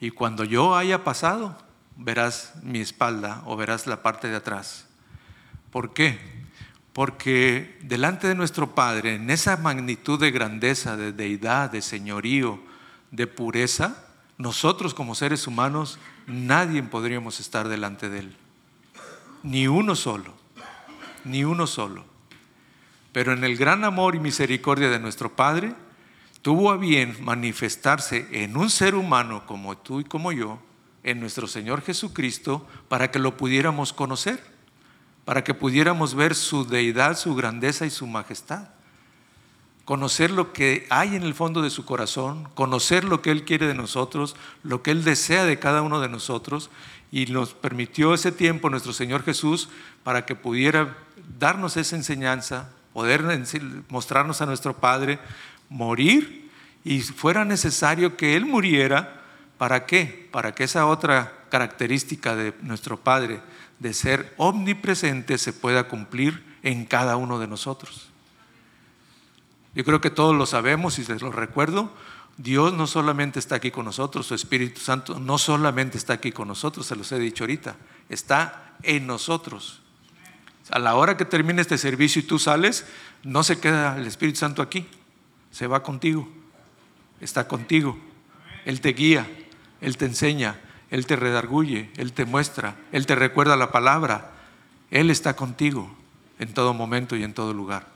[0.01, 1.57] y cuando yo haya pasado
[1.97, 4.87] verás mi espalda o verás la parte de atrás.
[5.71, 6.19] ¿Por qué?
[6.93, 12.61] Porque delante de nuestro Padre, en esa magnitud de grandeza, de deidad, de señorío,
[13.11, 14.05] de pureza,
[14.39, 18.37] nosotros como seres humanos, nadie podríamos estar delante de Él.
[19.43, 20.35] Ni uno solo,
[21.25, 22.05] ni uno solo.
[23.13, 25.75] Pero en el gran amor y misericordia de nuestro Padre,
[26.43, 30.61] tuvo a bien manifestarse en un ser humano como tú y como yo,
[31.03, 34.43] en nuestro Señor Jesucristo, para que lo pudiéramos conocer,
[35.25, 38.69] para que pudiéramos ver su deidad, su grandeza y su majestad.
[39.89, 43.67] conocer lo que hay en el fondo de su corazón, conocer lo que Él quiere
[43.67, 46.69] de nosotros, lo que Él desea de cada uno de nosotros,
[47.11, 49.71] y nos permitió ese tiempo nuestro Señor Jesús
[50.05, 50.99] para que pudiera
[51.39, 53.23] darnos esa enseñanza, poder
[53.89, 55.19] mostrarnos a nuestro Padre,
[55.69, 56.51] morir
[56.85, 59.23] y fuera necesario que Él muriera,
[59.59, 60.29] ¿para qué?
[60.33, 63.41] Para que esa otra característica de nuestro Padre,
[63.79, 68.09] de ser omnipresente, se pueda cumplir en cada uno de nosotros.
[69.75, 71.93] Yo creo que todos lo sabemos y se lo recuerdo.
[72.37, 76.47] Dios no solamente está aquí con nosotros, su Espíritu Santo no solamente está aquí con
[76.47, 77.77] nosotros, se los he dicho ahorita,
[78.09, 79.83] está en nosotros.
[80.71, 82.87] A la hora que termine este servicio y tú sales,
[83.23, 84.87] no se queda el Espíritu Santo aquí,
[85.51, 86.29] se va contigo,
[87.21, 87.99] está contigo.
[88.65, 89.27] Él te guía,
[89.81, 94.33] Él te enseña, Él te redarguye, Él te muestra, Él te recuerda la palabra.
[94.91, 95.95] Él está contigo
[96.39, 97.87] en todo momento y en todo lugar.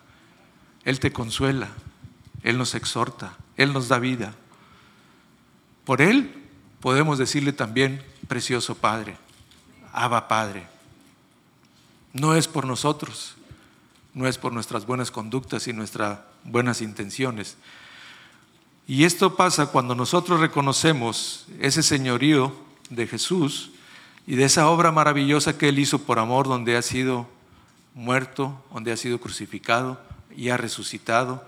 [0.84, 1.68] Él te consuela,
[2.42, 4.34] Él nos exhorta, Él nos da vida.
[5.84, 6.32] Por Él
[6.80, 9.16] podemos decirle también, precioso Padre,
[9.92, 10.66] Abba Padre.
[12.12, 13.36] No es por nosotros,
[14.14, 17.56] no es por nuestras buenas conductas y nuestras buenas intenciones.
[18.86, 22.52] Y esto pasa cuando nosotros reconocemos ese señorío
[22.90, 23.70] de Jesús
[24.26, 27.28] y de esa obra maravillosa que Él hizo por amor, donde ha sido
[27.94, 30.00] muerto, donde ha sido crucificado
[30.36, 31.44] y ha resucitado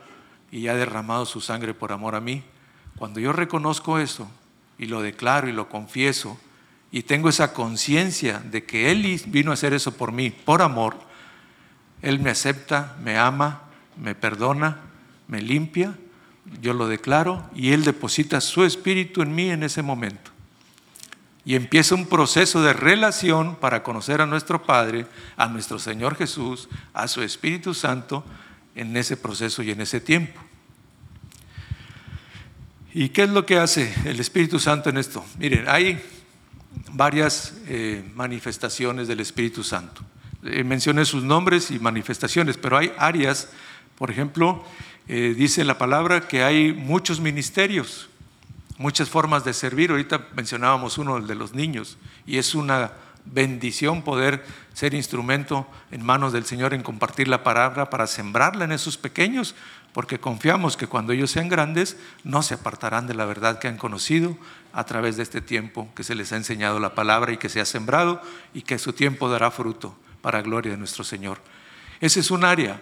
[0.51, 2.43] y ha derramado su sangre por amor a mí.
[2.97, 4.29] Cuando yo reconozco eso
[4.79, 6.39] y lo declaro y lo confieso,
[6.95, 10.97] y tengo esa conciencia de que Él vino a hacer eso por mí, por amor,
[12.03, 13.63] Él me acepta, me ama,
[14.01, 14.79] me perdona,
[15.27, 15.99] me limpia,
[16.61, 20.31] yo lo declaro y Él deposita su espíritu en mí en ese momento.
[21.45, 26.69] Y empieza un proceso de relación para conocer a nuestro Padre, a nuestro Señor Jesús,
[26.93, 28.25] a su Espíritu Santo
[28.77, 30.41] en ese proceso y en ese tiempo.
[32.93, 35.25] ¿Y qué es lo que hace el Espíritu Santo en esto?
[35.41, 36.01] Miren, hay
[36.93, 40.03] varias eh, manifestaciones del Espíritu Santo.
[40.45, 43.49] Eh, mencioné sus nombres y manifestaciones, pero hay áreas,
[43.97, 44.65] por ejemplo,
[45.09, 48.09] eh, dice la palabra que hay muchos ministerios,
[48.79, 49.91] muchas formas de servir.
[49.91, 52.93] Ahorita mencionábamos uno, el de los niños, y es una
[53.25, 54.45] bendición poder
[54.75, 59.55] ser instrumento en manos del Señor en compartir la palabra para sembrarla en esos pequeños,
[59.95, 63.79] porque confiamos que cuando ellos sean grandes no se apartarán de la verdad que han
[63.79, 64.37] conocido
[64.73, 67.61] a través de este tiempo que se les ha enseñado la palabra y que se
[67.61, 68.21] ha sembrado
[68.53, 71.39] y que su tiempo dará fruto para gloria de nuestro Señor.
[72.01, 72.81] Ese es un área,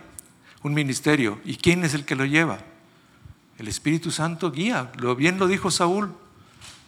[0.62, 1.38] un ministerio.
[1.44, 2.60] ¿Y quién es el que lo lleva?
[3.58, 4.90] El Espíritu Santo guía.
[4.96, 6.14] Lo bien lo dijo Saúl.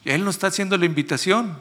[0.06, 1.58] Él no está haciendo la invitación.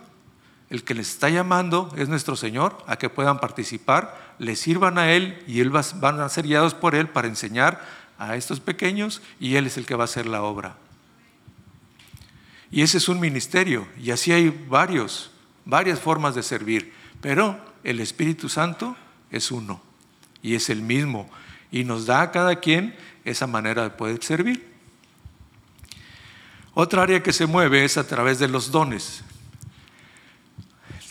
[0.70, 5.12] El que les está llamando es nuestro Señor a que puedan participar, le sirvan a
[5.12, 9.56] Él y él van a ser guiados por Él para enseñar a estos pequeños y
[9.56, 10.76] Él es el que va a hacer la obra.
[12.72, 15.32] Y ese es un ministerio y así hay varios,
[15.66, 18.96] varias formas de servir, pero el Espíritu Santo
[19.32, 19.82] es uno
[20.42, 21.30] y es el mismo
[21.72, 24.74] y nos da a cada quien esa manera de poder servir.
[26.76, 29.24] Otra área que se mueve es a través de los dones.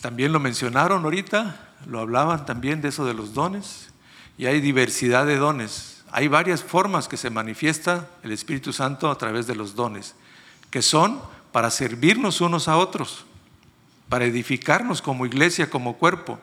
[0.01, 3.89] También lo mencionaron ahorita, lo hablaban también de eso de los dones,
[4.37, 5.92] y hay diversidad de dones.
[6.15, 10.13] Hay varias formas que se manifiesta el Espíritu Santo a través de los dones,
[10.69, 11.19] que son
[11.51, 13.25] para servirnos unos a otros,
[14.09, 16.39] para edificarnos como iglesia, como cuerpo,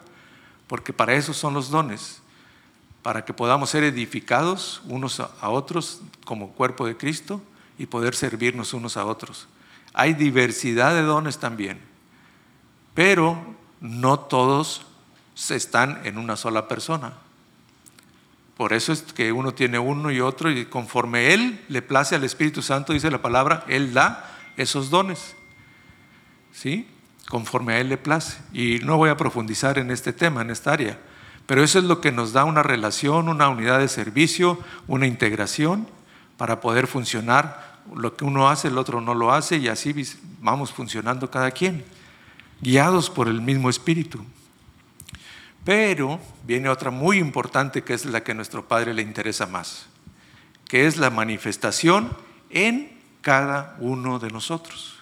[0.66, 2.20] porque para eso son los dones,
[3.02, 7.40] para que podamos ser edificados unos a otros como cuerpo de Cristo
[7.78, 9.46] y poder servirnos unos a otros.
[9.94, 11.80] Hay diversidad de dones también,
[12.92, 13.40] pero
[13.80, 14.84] no todos
[15.48, 17.12] están en una sola persona.
[18.60, 22.24] Por eso es que uno tiene uno y otro y conforme Él le place al
[22.24, 25.34] Espíritu Santo, dice la palabra, Él da esos dones.
[26.52, 26.86] ¿Sí?
[27.30, 28.36] Conforme a Él le place.
[28.52, 30.98] Y no voy a profundizar en este tema, en esta área.
[31.46, 35.88] Pero eso es lo que nos da una relación, una unidad de servicio, una integración
[36.36, 37.80] para poder funcionar.
[37.96, 39.94] Lo que uno hace, el otro no lo hace y así
[40.42, 41.82] vamos funcionando cada quien,
[42.60, 44.22] guiados por el mismo espíritu.
[45.64, 49.86] Pero viene otra muy importante que es la que a nuestro Padre le interesa más,
[50.66, 52.16] que es la manifestación
[52.48, 54.96] en cada uno de nosotros.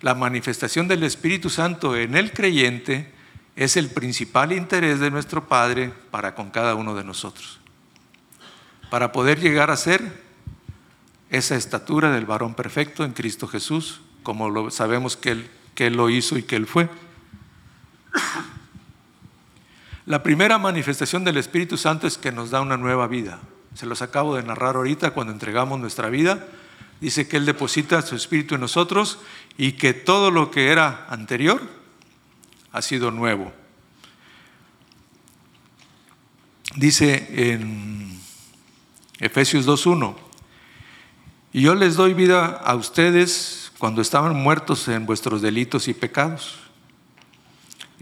[0.00, 3.12] La manifestación del Espíritu Santo en el creyente
[3.56, 7.60] es el principal interés de nuestro Padre para con cada uno de nosotros.
[8.90, 10.22] Para poder llegar a ser
[11.30, 15.94] esa estatura del varón perfecto en Cristo Jesús, como lo sabemos que él, que él
[15.94, 16.88] lo hizo y que Él fue.
[20.04, 23.40] La primera manifestación del Espíritu Santo es que nos da una nueva vida,
[23.74, 26.46] Se los acabo de narrar ahorita cuando entregamos nuestra vida.
[27.00, 29.18] Dice que Él deposita su espíritu en nosotros
[29.56, 31.60] y que todo lo que era anterior
[32.72, 33.52] ha sido nuevo.
[36.76, 38.20] Dice en
[39.18, 40.16] Efesios 2.1,
[41.52, 46.61] y yo les doy vida a ustedes cuando estaban muertos en vuestros delitos y pecados.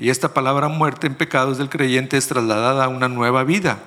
[0.01, 3.81] Y esta palabra muerte en pecados del creyente es trasladada a una nueva vida.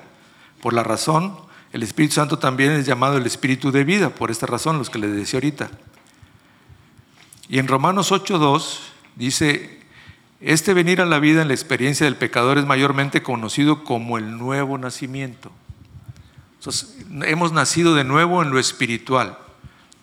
[0.62, 1.36] Por la razón,
[1.72, 5.00] el Espíritu Santo también es llamado el Espíritu de vida, por esta razón, los que
[5.00, 5.72] les decía ahorita.
[7.50, 8.78] Y en Romanos 8.2
[9.16, 9.82] dice,
[10.40, 14.38] este venir a la vida en la experiencia del pecador es mayormente conocido como el
[14.38, 15.52] nuevo nacimiento.
[16.60, 19.40] Entonces, hemos nacido de nuevo en lo espiritual.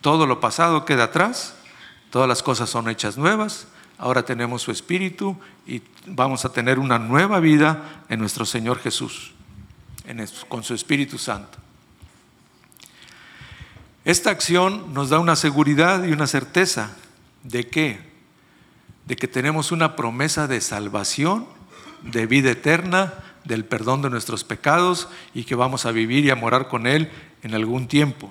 [0.01, 1.55] Todo lo pasado queda atrás,
[2.11, 3.69] todas las cosas son hechas nuevas,
[4.01, 5.37] ahora tenemos su espíritu
[5.67, 9.33] y vamos a tener una nueva vida en nuestro Señor Jesús,
[10.49, 11.59] con su Espíritu Santo.
[14.07, 16.97] Esta acción nos da una seguridad y una certeza
[17.43, 18.01] de qué?
[19.05, 21.47] De que tenemos una promesa de salvación,
[22.03, 23.13] de vida eterna,
[23.45, 27.11] del perdón de nuestros pecados y que vamos a vivir y a morar con Él
[27.43, 28.31] en algún tiempo.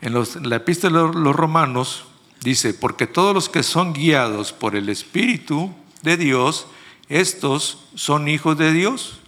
[0.00, 2.06] En, la epístola de los romanos
[2.42, 5.72] dice, porque todos los que son guiados por el Espíritu
[6.02, 6.66] de Dios,
[7.08, 9.20] estos son hijos de Dios,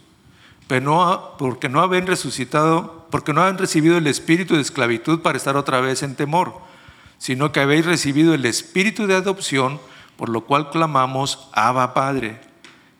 [0.68, 5.36] pero no, porque no habían resucitado, porque no han recibido el espíritu de esclavitud para
[5.36, 6.60] estar otra vez en temor,
[7.18, 9.80] sino que habéis recibido el espíritu de adopción,
[10.16, 12.40] por lo cual clamamos, Abba Padre.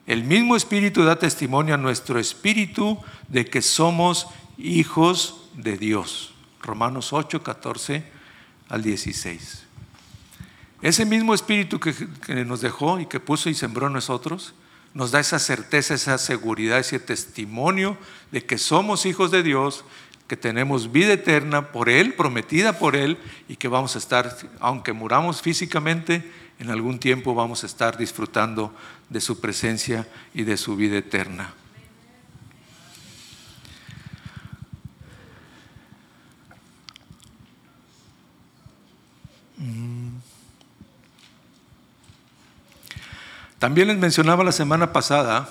[0.07, 2.99] El mismo espíritu da testimonio a nuestro espíritu
[3.29, 4.27] de que somos
[4.59, 6.35] hijos de Dios.
[6.61, 8.03] Romanos 8, 14
[8.69, 9.70] al 16.
[10.83, 11.95] Ese mismo espíritu que,
[12.45, 14.55] nos dejó y que puso y sembró en nosotros,
[14.95, 17.99] nos da esa certeza, esa seguridad, ese testimonio
[18.33, 19.85] de que somos hijos de Dios,
[20.27, 24.93] que tenemos vida eterna por Él, prometida por Él, y que vamos a estar, aunque
[24.93, 28.75] muramos físicamente, en algún tiempo vamos a estar disfrutando
[29.09, 31.55] de su presencia y de su vida eterna.
[43.61, 45.47] También les mencionaba la semana pasada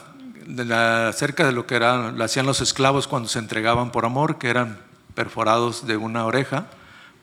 [1.09, 4.79] acerca de lo que eran, hacían los esclavos cuando se entregaban por amor, que eran
[5.13, 6.65] perforados de una oreja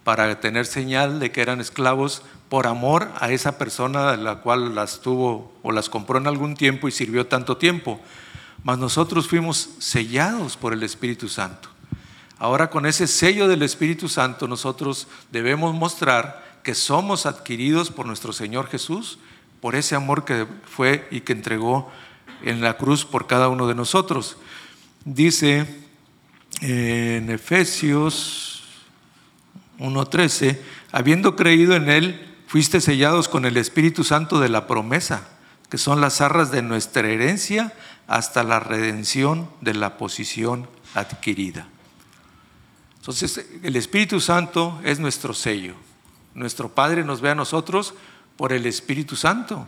[0.05, 4.77] para tener señal de que eran esclavos por amor a esa persona de la cual
[4.77, 8.01] las tuvo o las compró en algún tiempo y sirvió tanto tiempo.
[8.63, 11.69] Mas nosotros fuimos sellados por el Espíritu Santo.
[12.39, 18.33] Ahora con ese sello del Espíritu Santo nosotros debemos mostrar que somos adquiridos por nuestro
[18.33, 19.19] Señor Jesús
[19.61, 21.91] por ese amor que fue y que entregó
[22.43, 24.37] en la cruz por cada uno de nosotros.
[25.05, 25.67] Dice
[26.61, 28.65] en Efesios
[29.79, 30.59] 1.13,
[30.93, 35.29] habiendo creído en Él, fuiste sellados con el Espíritu Santo de la promesa,
[35.69, 37.73] que son las arras de nuestra herencia
[38.07, 41.69] hasta la redención de la posición adquirida.
[42.99, 45.75] Entonces, el Espíritu Santo es nuestro sello.
[46.35, 47.95] Nuestro Padre nos ve a nosotros
[48.37, 49.67] por el Espíritu Santo.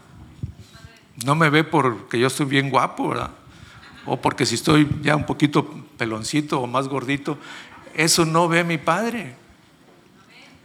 [1.24, 3.30] No me ve porque yo estoy bien guapo, ¿verdad?
[4.06, 7.38] O porque si estoy ya un poquito peloncito o más gordito.
[7.94, 9.34] Eso no ve mi Padre.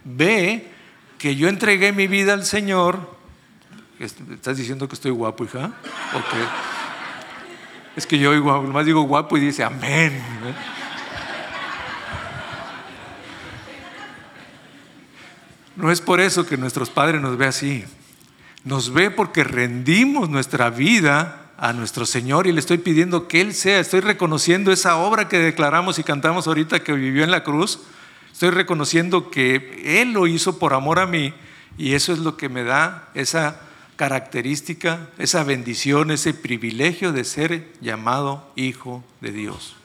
[0.04, 0.70] Ve
[1.18, 3.14] que yo entregué mi vida al Señor.
[3.98, 5.72] ¿Estás diciendo que estoy guapo, hija?
[7.96, 8.32] Es que yo
[8.64, 10.12] más digo guapo y dice amén.
[10.12, 10.54] ¿eh?
[15.76, 17.84] No es por eso que nuestros padres nos ve así.
[18.64, 23.54] Nos ve porque rendimos nuestra vida a nuestro Señor y le estoy pidiendo que Él
[23.54, 23.80] sea.
[23.80, 27.80] Estoy reconociendo esa obra que declaramos y cantamos ahorita que vivió en la cruz.
[28.32, 31.34] Estoy reconociendo que Él lo hizo por amor a mí
[31.76, 33.60] y eso es lo que me da esa
[33.96, 39.76] característica, esa bendición, ese privilegio de ser llamado hijo de Dios.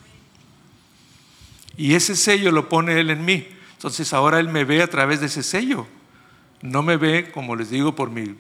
[1.78, 3.48] Y ese sello lo pone Él en mí.
[3.80, 5.88] Entonces ahora Él me ve a través de ese sello.
[6.62, 8.32] No me ve, como les digo, por mis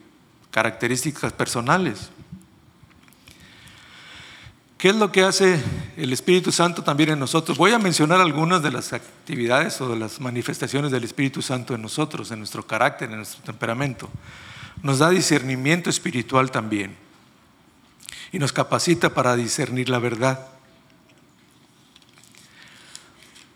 [0.51, 2.09] características personales.
[4.77, 5.63] ¿Qué es lo que hace
[5.95, 7.57] el Espíritu Santo también en nosotros?
[7.57, 11.83] Voy a mencionar algunas de las actividades o de las manifestaciones del Espíritu Santo en
[11.83, 14.09] nosotros, en nuestro carácter, en nuestro temperamento.
[14.83, 16.97] Nos da discernimiento espiritual también
[18.33, 20.47] y nos capacita para discernir la verdad.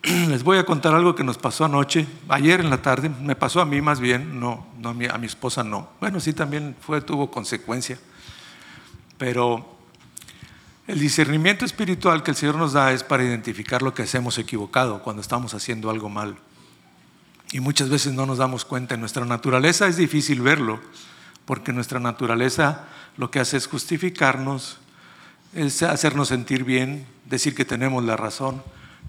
[0.29, 3.61] les voy a contar algo que nos pasó anoche, ayer en la tarde, me pasó
[3.61, 5.89] a mí más bien, no, no a, mi, a mi esposa no.
[6.01, 7.97] Bueno, sí también fue, tuvo consecuencia.
[9.17, 9.77] Pero
[10.85, 15.01] El discernimiento espiritual que el Señor nos da es para identificar lo que hacemos equivocado
[15.01, 16.35] cuando estamos haciendo algo mal.
[17.53, 18.95] Y muchas veces no nos damos cuenta.
[18.95, 20.81] En nuestra naturaleza es difícil verlo,
[21.45, 22.85] porque nuestra naturaleza
[23.15, 24.79] lo que hace es justificarnos,
[25.53, 28.61] es hacernos sentir bien, decir que tenemos la razón,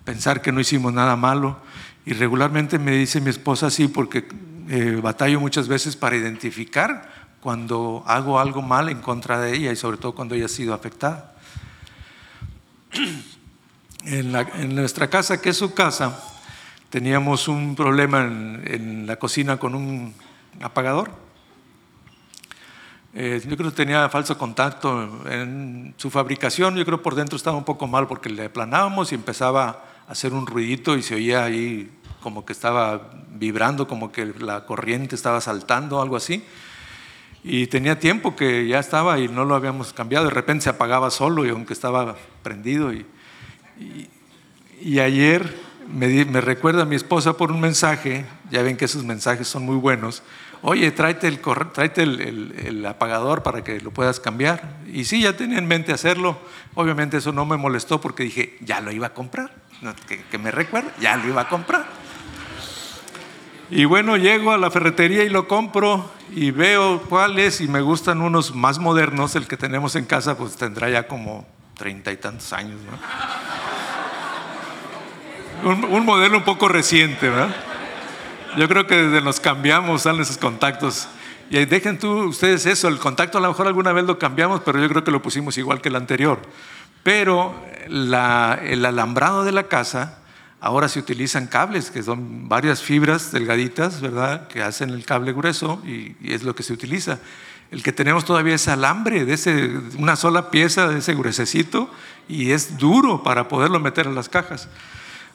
[0.04, 1.58] pensar que no hicimos nada malo.
[2.06, 4.28] Y regularmente me dice mi esposa así porque
[4.68, 9.76] eh, batallo muchas veces para identificar cuando hago algo mal en contra de ella y
[9.76, 11.34] sobre todo cuando ella ha sido afectada.
[14.06, 16.22] En, nuestra casa, que es su casa,
[16.90, 20.12] teníamos un problema en, la cocina con un
[20.60, 21.10] apagador.
[23.14, 26.76] Eh, yo creo que tenía falso contacto en su fabricación.
[26.76, 30.46] Yo creo por dentro estaba un poco mal porque le aplanábamos y empezaba hacer un
[30.46, 31.90] ruidito y se oía ahí
[32.20, 36.42] como que estaba vibrando, como que la corriente estaba saltando, algo así.
[37.42, 40.24] Y tenía tiempo que ya estaba y no lo habíamos cambiado.
[40.24, 42.92] De repente se apagaba solo y aunque estaba prendido.
[42.92, 43.04] Y,
[44.98, 45.54] ayer
[45.92, 50.22] me, recuerda mi esposa por un mensaje, ya ven que esos mensajes son muy buenos.
[50.62, 51.40] Oye, tráete, el,
[51.74, 54.78] tráete el, el, apagador para que lo puedas cambiar.
[54.90, 56.38] Y sí, ya tenía en mente hacerlo.
[56.74, 59.63] Obviamente eso no me molestó porque dije, ya lo iba a comprar.
[60.06, 61.84] Que, que me recuerde, ya lo iba a comprar.
[63.70, 68.20] Y bueno, llego a la ferretería y lo compro y veo cuáles y me gustan
[68.20, 69.34] unos más modernos.
[69.36, 72.78] El que tenemos en casa pues tendrá ya como treinta y tantos años.
[75.64, 77.54] Un, modelo un poco reciente, ¿verdad?
[78.56, 81.08] Yo creo que desde los cambiamos salen esos contactos.
[81.50, 84.80] Y dejen tú ustedes eso, el contacto a lo mejor alguna vez lo cambiamos, pero
[84.80, 86.40] yo creo que lo pusimos igual que el anterior.
[87.04, 87.54] Pero
[87.86, 90.18] el alambrado de la casa
[90.64, 94.48] Ahora se utilizan cables, que son varias fibras delgaditas, ¿verdad?
[94.48, 97.18] Que hacen el cable grueso y, es lo que se utiliza.
[97.70, 101.90] El que tenemos todavía es alambre, de ese, una sola pieza de ese gruesecito
[102.28, 104.70] y es duro para poderlo meter en las cajas.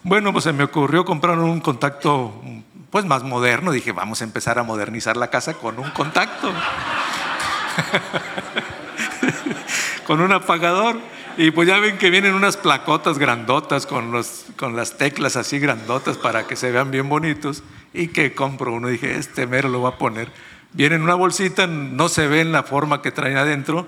[0.01, 2.41] Bueno, pues se me ocurrió comprar un contacto
[2.89, 3.71] pues más moderno.
[3.71, 6.51] Dije, vamos a empezar a modernizar la casa con un contacto.
[10.07, 10.99] con un apagador.
[11.37, 15.59] Y pues ya ven que vienen unas placotas grandotas con, los, con las teclas así
[15.59, 17.63] grandotas para que se vean bien bonitos.
[17.93, 18.87] Y que compro uno.
[18.89, 20.31] Dije, este mero lo voy a poner.
[20.73, 23.87] Viene en una bolsita, no se ve en la forma que traen adentro.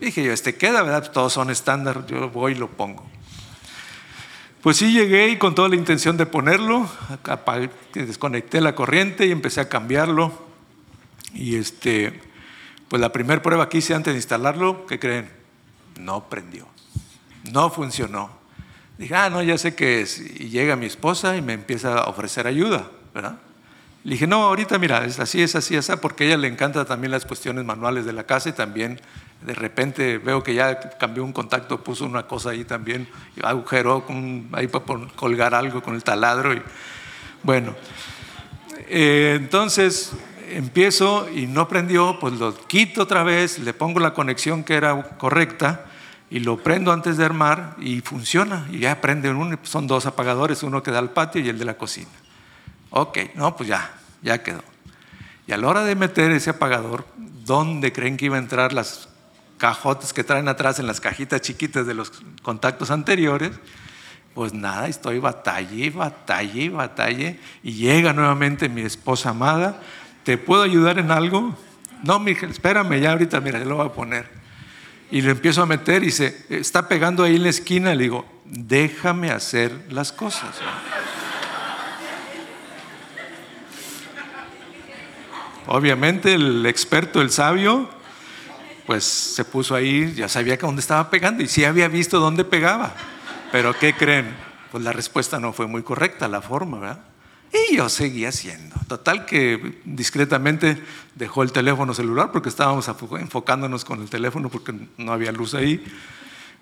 [0.00, 1.10] Dije yo, este queda, ¿verdad?
[1.12, 2.06] Todos son estándar.
[2.06, 3.04] Yo voy y lo pongo.
[4.62, 6.88] Pues sí llegué y con toda la intención de ponerlo,
[7.94, 10.32] desconecté la corriente y empecé a cambiarlo.
[11.32, 12.20] Y este,
[12.88, 15.30] pues la primera prueba que hice antes de instalarlo, ¿qué creen?
[16.00, 16.66] No prendió.
[17.44, 18.30] No funcionó.
[18.98, 20.18] Dije, ah, no, ya sé qué es.
[20.18, 23.38] Y llega mi esposa y me empieza a ofrecer ayuda, ¿verdad?
[24.04, 26.86] Le dije, no, ahorita mira, es así, es así, es así, porque ella le encantan
[26.86, 29.00] también las cuestiones manuales de la casa y también
[29.42, 33.08] de repente veo que ya cambió un contacto, puso una cosa ahí también,
[33.42, 34.84] agujeró con, ahí para
[35.14, 36.54] colgar algo con el taladro.
[36.54, 36.62] Y,
[37.42, 37.74] bueno,
[38.88, 40.12] eh, entonces
[40.50, 45.02] empiezo y no prendió, pues lo quito otra vez, le pongo la conexión que era
[45.18, 45.84] correcta
[46.30, 48.66] y lo prendo antes de armar y funciona.
[48.70, 51.64] Y ya prende uno, son dos apagadores, uno que da al patio y el de
[51.64, 52.10] la cocina.
[52.90, 53.90] Ok, no, pues ya,
[54.22, 54.62] ya quedó.
[55.46, 59.08] Y a la hora de meter ese apagador, ¿dónde creen que iba a entrar las
[59.56, 62.12] cajotes que traen atrás en las cajitas chiquitas de los
[62.42, 63.52] contactos anteriores?
[64.34, 67.40] Pues nada, estoy batalle, batalle, batalle.
[67.62, 69.80] Y llega nuevamente mi esposa amada.
[70.24, 71.56] ¿Te puedo ayudar en algo?
[72.02, 74.38] No, mi espérame, ya ahorita, mira, lo voy a poner
[75.10, 77.94] y le empiezo a meter y se está pegando ahí en la esquina.
[77.94, 80.56] Le digo, déjame hacer las cosas.
[85.66, 87.90] Obviamente el experto, el sabio,
[88.86, 92.44] pues se puso ahí, ya sabía que dónde estaba pegando y sí había visto dónde
[92.44, 92.94] pegaba.
[93.52, 94.34] Pero ¿qué creen?
[94.70, 97.00] Pues la respuesta no fue muy correcta, la forma, ¿verdad?
[97.52, 98.76] Y yo seguía haciendo.
[98.88, 100.82] Total que discretamente
[101.14, 105.82] dejó el teléfono celular porque estábamos enfocándonos con el teléfono porque no había luz ahí.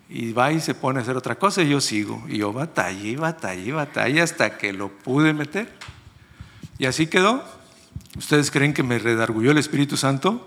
[0.09, 2.24] Y va y se pone a hacer otra cosa y yo sigo.
[2.28, 5.72] Y yo batallé, batallé, batallé hasta que lo pude meter.
[6.78, 7.45] Y así quedó.
[8.16, 10.47] ¿Ustedes creen que me redargulló el Espíritu Santo?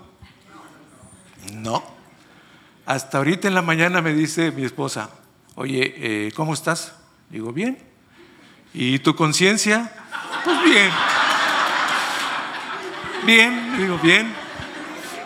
[1.54, 1.84] No.
[2.86, 5.10] Hasta ahorita en la mañana me dice mi esposa,
[5.56, 6.96] oye, eh, ¿cómo estás?
[7.30, 7.78] Digo, bien.
[8.74, 9.94] ¿Y tu conciencia?
[10.44, 10.92] Pues bien.
[13.26, 14.34] Bien, digo, bien.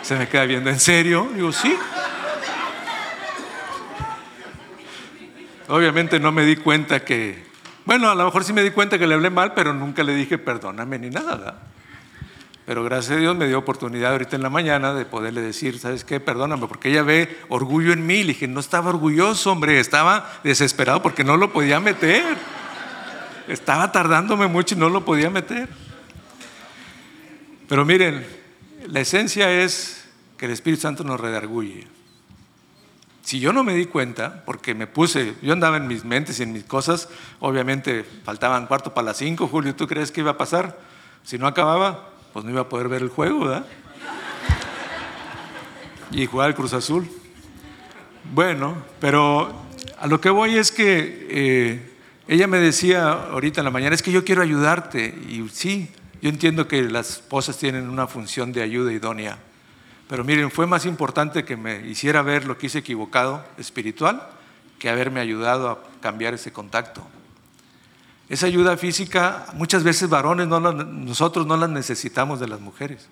[0.01, 1.29] Se me queda viendo, ¿en serio?
[1.33, 1.75] Digo, sí.
[5.69, 7.45] Obviamente no me di cuenta que,
[7.85, 10.13] bueno, a lo mejor sí me di cuenta que le hablé mal, pero nunca le
[10.13, 11.61] dije perdóname ni nada.
[12.65, 16.05] Pero gracias a Dios me dio oportunidad ahorita en la mañana de poderle decir, ¿sabes
[16.05, 16.19] qué?
[16.19, 18.23] Perdóname, porque ella ve orgullo en mí.
[18.23, 22.23] Le dije, no estaba orgulloso, hombre, estaba desesperado porque no lo podía meter.
[23.47, 25.69] Estaba tardándome mucho y no lo podía meter.
[27.67, 28.25] Pero miren,
[28.87, 30.05] la esencia es
[30.37, 31.87] que el Espíritu Santo nos redarguye.
[33.23, 36.43] Si yo no me di cuenta, porque me puse, yo andaba en mis mentes y
[36.43, 37.07] en mis cosas,
[37.39, 40.77] obviamente faltaban cuarto para las cinco, Julio, ¿tú crees que iba a pasar?
[41.23, 43.65] Si no acababa, pues no iba a poder ver el juego, ¿verdad?
[46.11, 47.09] Y jugar al Cruz Azul.
[48.33, 49.53] Bueno, pero
[49.99, 51.92] a lo que voy es que eh,
[52.27, 55.07] ella me decía ahorita en la mañana, es que yo quiero ayudarte.
[55.29, 55.89] Y sí,
[56.21, 59.37] yo entiendo que las esposas tienen una función de ayuda idónea.
[60.07, 64.29] Pero miren, fue más importante que me hiciera ver lo que hice equivocado espiritual
[64.79, 67.07] que haberme ayudado a cambiar ese contacto.
[68.29, 73.07] Esa ayuda física, muchas veces varones, nosotros no la necesitamos de las mujeres,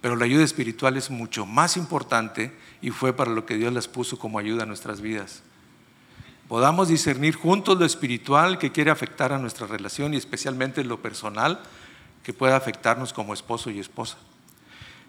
[0.00, 3.88] pero la ayuda espiritual es mucho más importante y fue para lo que Dios las
[3.88, 5.42] puso como ayuda a nuestras vidas.
[6.50, 11.60] Podamos discernir juntos lo espiritual que quiere afectar a nuestra relación y especialmente lo personal
[12.24, 14.16] que pueda afectarnos como esposo y esposa.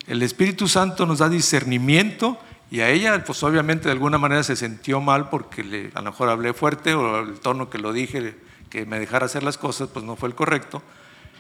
[0.06, 2.38] El Espíritu Santo nos da discernimiento
[2.70, 6.12] y a ella, pues obviamente de alguna manera se sintió mal porque le, a lo
[6.12, 8.38] mejor hablé fuerte o el tono que lo dije
[8.70, 10.84] que me dejara hacer las cosas, pues no fue el correcto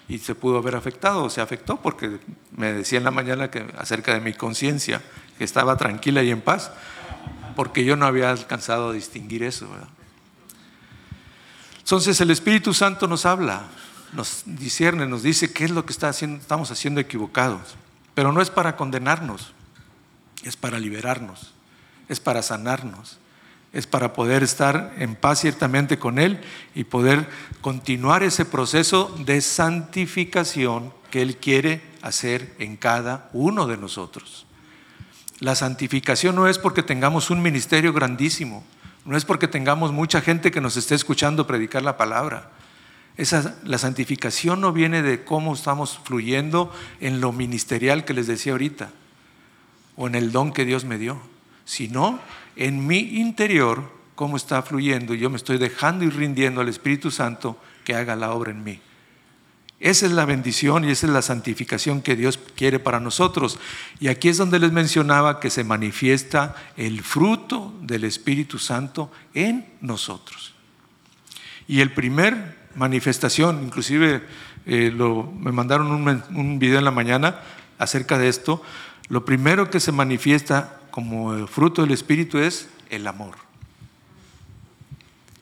[0.08, 2.18] y se pudo haber afectado, o se afectó porque
[2.58, 5.00] me decía en la mañana que, acerca de mi conciencia,
[5.38, 6.72] que estaba tranquila y en paz,
[7.56, 9.68] porque yo no había alcanzado a distinguir eso.
[11.80, 13.64] Entonces el Espíritu Santo nos habla,
[14.14, 17.76] nos discierne, nos dice qué es lo que está haciendo, estamos haciendo equivocados,
[18.14, 19.54] pero no es para condenarnos,
[20.44, 21.54] es para liberarnos,
[22.08, 23.18] es para sanarnos,
[23.74, 26.42] es para poder estar en paz ciertamente con Él
[26.76, 27.30] y poder
[27.62, 34.46] continuar ese proceso de santificación que Él quiere hacer en cada uno de nosotros.
[35.42, 38.64] La santificación no es porque tengamos un ministerio grandísimo,
[39.06, 42.52] no es porque tengamos mucha gente que nos esté escuchando predicar la palabra.
[43.18, 48.52] Esa, la santificación no viene de cómo estamos fluyendo en lo ministerial que les decía
[48.52, 48.92] ahorita,
[49.96, 51.20] o en el don que Dios me dio,
[51.66, 52.20] sino
[52.56, 57.10] en mi interior cómo está fluyendo y yo me estoy dejando y rindiendo al Espíritu
[57.10, 58.80] Santo que haga la obra en mí.
[59.82, 63.58] Esa es la bendición y esa es la santificación que Dios quiere para nosotros.
[64.00, 69.66] Y aquí es donde les mencionaba que se manifiesta el fruto del Espíritu Santo en
[69.82, 70.54] nosotros.
[71.68, 74.24] Y el primer manifestación, inclusive
[74.68, 77.40] eh, me mandaron un, un video en la mañana
[77.80, 78.62] acerca de esto,
[79.10, 83.36] lo primero que se manifiesta como el fruto del Espíritu es el amor.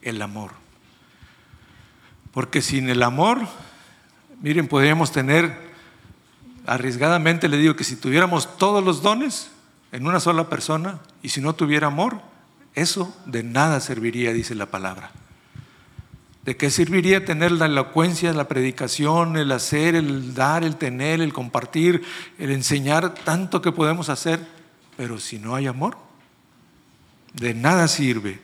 [0.00, 0.52] El amor.
[2.32, 3.46] Porque sin el amor,
[4.40, 5.70] miren, podríamos tener,
[6.66, 9.50] arriesgadamente le digo que si tuviéramos todos los dones
[9.92, 12.20] en una sola persona y si no tuviera amor,
[12.74, 15.12] eso de nada serviría, dice la palabra.
[16.44, 21.32] ¿De qué serviría tener la elocuencia, la predicación, el hacer, el dar, el tener, el
[21.32, 22.02] compartir,
[22.38, 24.60] el enseñar tanto que podemos hacer
[25.00, 25.96] pero si no hay amor,
[27.32, 28.38] de nada sirve.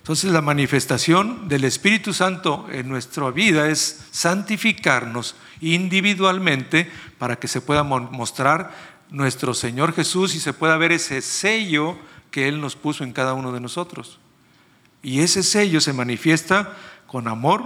[0.00, 7.60] Entonces la manifestación del Espíritu Santo en nuestra vida es santificarnos individualmente para que se
[7.60, 8.74] pueda mostrar
[9.10, 11.98] nuestro Señor Jesús y se pueda ver ese sello
[12.30, 14.18] que Él nos puso en cada uno de nosotros.
[15.02, 16.76] Y ese sello se manifiesta
[17.06, 17.62] con amor,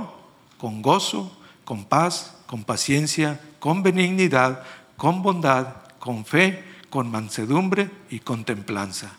[0.59, 4.65] con gozo, con paz, con paciencia, con benignidad,
[4.97, 5.69] con bondad,
[5.99, 9.13] con fe, con mansedumbre y con templanza.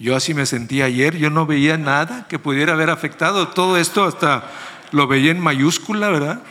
[0.00, 3.48] Yo así me sentí ayer, yo no veía nada que pudiera haber afectado.
[3.48, 4.50] Todo esto hasta
[4.92, 6.42] lo veía en mayúscula, ¿verdad?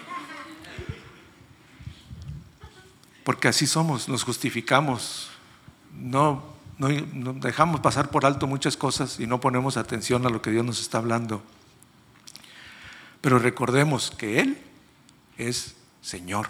[3.23, 5.31] Porque así somos, nos justificamos.
[5.95, 6.43] No,
[6.77, 10.51] no, no, dejamos pasar por alto muchas cosas y no ponemos atención a lo que
[10.51, 11.41] Dios nos está hablando.
[13.19, 14.59] Pero recordemos que Él
[15.39, 16.49] es Señor.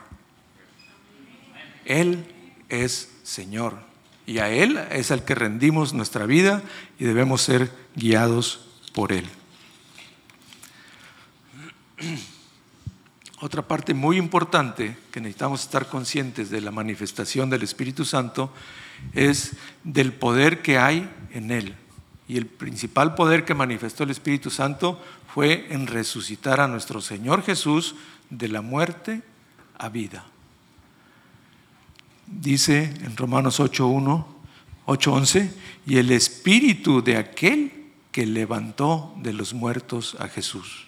[1.86, 2.26] Él
[2.68, 3.89] es Señor.
[4.30, 6.62] Y a Él es al que rendimos nuestra vida
[7.00, 8.60] y debemos ser guiados
[8.94, 9.28] por Él.
[13.42, 18.54] Otra parte muy importante que necesitamos estar conscientes de la manifestación del Espíritu Santo
[19.14, 19.54] es
[19.84, 21.76] del poder que hay en Él.
[22.28, 25.02] Y el principal poder que manifestó el Espíritu Santo
[25.34, 27.96] fue en resucitar a nuestro Señor Jesús
[28.30, 29.24] de la muerte
[29.80, 30.24] a vida.
[32.32, 34.26] Dice en Romanos 8.1,
[34.86, 35.52] 8.11,
[35.86, 37.80] y el espíritu de aquel
[38.12, 40.88] que levantó de los muertos a Jesús.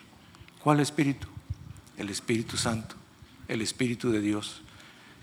[0.63, 1.27] ¿Cuál espíritu?
[1.97, 2.95] El Espíritu Santo,
[3.47, 4.61] el Espíritu de Dios.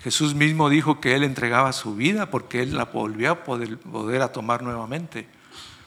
[0.01, 4.33] Jesús mismo dijo que Él entregaba su vida porque Él la volvió a poder, a
[4.33, 5.27] tomar nuevamente.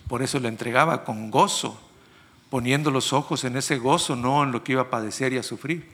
[0.07, 1.79] Por eso la entregaba con gozo,
[2.49, 5.43] poniendo los ojos en ese gozo, no en lo que iba a padecer y a
[5.43, 5.89] sufrir.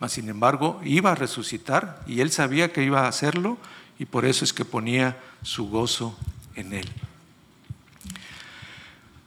[0.00, 3.58] Mas, sin embargo, iba a resucitar y Él sabía que iba a hacerlo
[3.98, 6.16] y por eso es que ponía su gozo
[6.54, 6.88] en Él.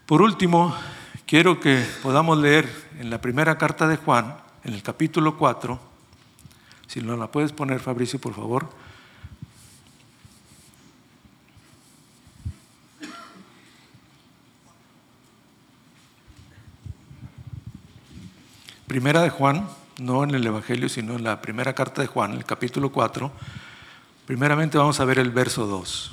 [0.05, 0.75] Por último,
[1.25, 2.69] quiero que podamos leer
[2.99, 5.79] en la primera carta de Juan, en el capítulo 4,
[6.87, 8.69] si no la puedes poner, Fabricio, por favor.
[18.87, 19.69] Primera de Juan,
[20.01, 23.31] no en el Evangelio, sino en la primera carta de Juan, el capítulo 4.
[24.25, 26.11] Primeramente vamos a ver el verso 2.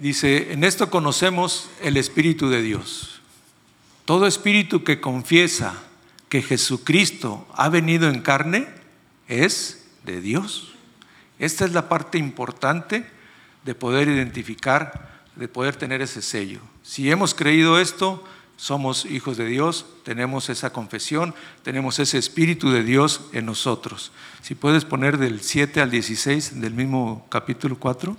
[0.00, 3.20] Dice, en esto conocemos el Espíritu de Dios.
[4.04, 5.74] Todo espíritu que confiesa
[6.28, 8.66] que Jesucristo ha venido en carne
[9.28, 10.72] es de Dios.
[11.38, 13.06] Esta es la parte importante
[13.64, 16.60] de poder identificar, de poder tener ese sello.
[16.82, 18.24] Si hemos creído esto,
[18.60, 24.12] somos hijos de Dios, tenemos esa confesión, tenemos ese Espíritu de Dios en nosotros.
[24.42, 28.14] Si puedes poner del 7 al 16 del mismo capítulo 4.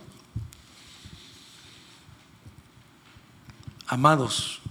[3.86, 4.62] Amados,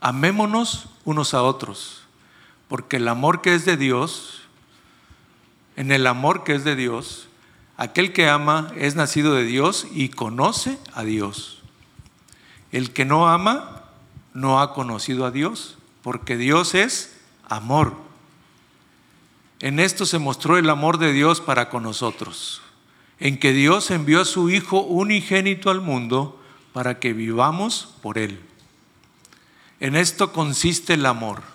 [0.00, 2.02] amémonos unos a otros
[2.66, 4.42] porque el amor que es de Dios,
[5.76, 7.28] en el amor que es de Dios,
[7.76, 11.62] aquel que ama es nacido de Dios y conoce a Dios.
[12.72, 13.83] El que no ama
[14.34, 17.16] no ha conocido a Dios, porque Dios es
[17.48, 17.94] amor.
[19.60, 22.60] En esto se mostró el amor de Dios para con nosotros,
[23.18, 26.38] en que Dios envió a su Hijo unigénito al mundo
[26.74, 28.40] para que vivamos por Él.
[29.80, 31.54] En esto consiste el amor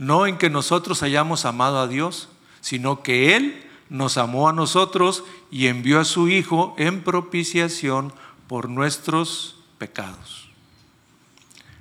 [0.00, 2.30] no en que nosotros hayamos amado a Dios,
[2.62, 8.10] sino que Él nos amó a nosotros y envió a su Hijo en propiciación
[8.48, 10.49] por nuestros pecados.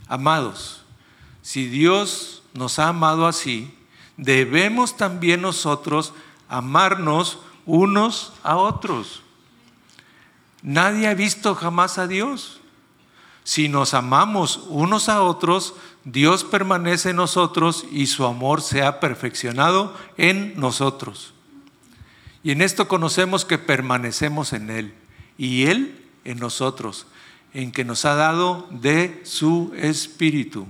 [0.10, 0.82] Amados,
[1.43, 3.74] si Dios nos ha amado así,
[4.18, 6.14] debemos también nosotros
[6.49, 9.22] amarnos unos a otros.
[10.64, 12.60] Nadie ha visto jamás a Dios.
[13.43, 18.99] Si nos amamos unos a otros, Dios permanece en nosotros y su amor se ha
[18.99, 21.34] perfeccionado en nosotros.
[22.43, 24.93] Y en esto conocemos que permanecemos en Él
[25.38, 27.05] y Él en nosotros,
[27.54, 30.68] en que nos ha dado de su Espíritu.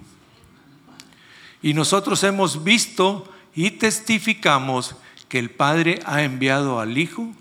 [1.62, 4.96] Y nosotros hemos visto y testificamos
[5.28, 7.34] que el Padre ha enviado al Hijo,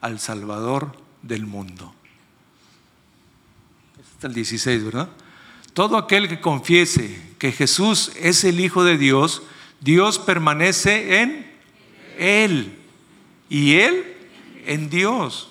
[0.00, 1.94] al Salvador del mundo.
[4.00, 5.08] Este es el 16, ¿verdad?
[5.72, 9.42] Todo aquel que confiese que Jesús es el Hijo de Dios,
[9.80, 11.50] Dios permanece en
[12.18, 12.76] Él
[13.48, 14.16] y Él
[14.66, 15.49] en Dios.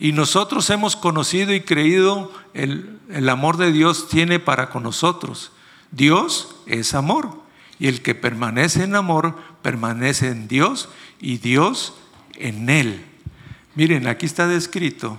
[0.00, 5.52] Y nosotros hemos conocido y creído el, el amor de Dios tiene para con nosotros.
[5.92, 7.38] Dios es amor
[7.78, 10.88] y el que permanece en amor permanece en Dios
[11.20, 11.94] y Dios
[12.34, 13.04] en Él.
[13.74, 15.18] Miren, aquí está descrito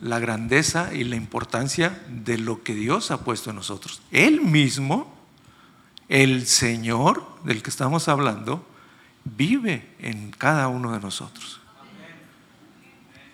[0.00, 4.02] la grandeza y la importancia de lo que Dios ha puesto en nosotros.
[4.10, 5.12] Él mismo,
[6.08, 8.66] el Señor del que estamos hablando,
[9.24, 11.60] vive en cada uno de nosotros.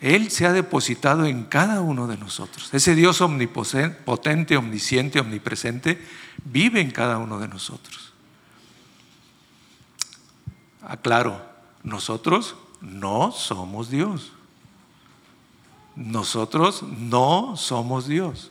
[0.01, 2.73] Él se ha depositado en cada uno de nosotros.
[2.73, 6.03] Ese Dios omnipotente, omnisciente, omnipresente,
[6.45, 8.13] vive en cada uno de nosotros.
[10.83, 11.45] Aclaro,
[11.83, 14.33] nosotros no somos Dios.
[15.97, 18.51] Nosotros no somos Dios.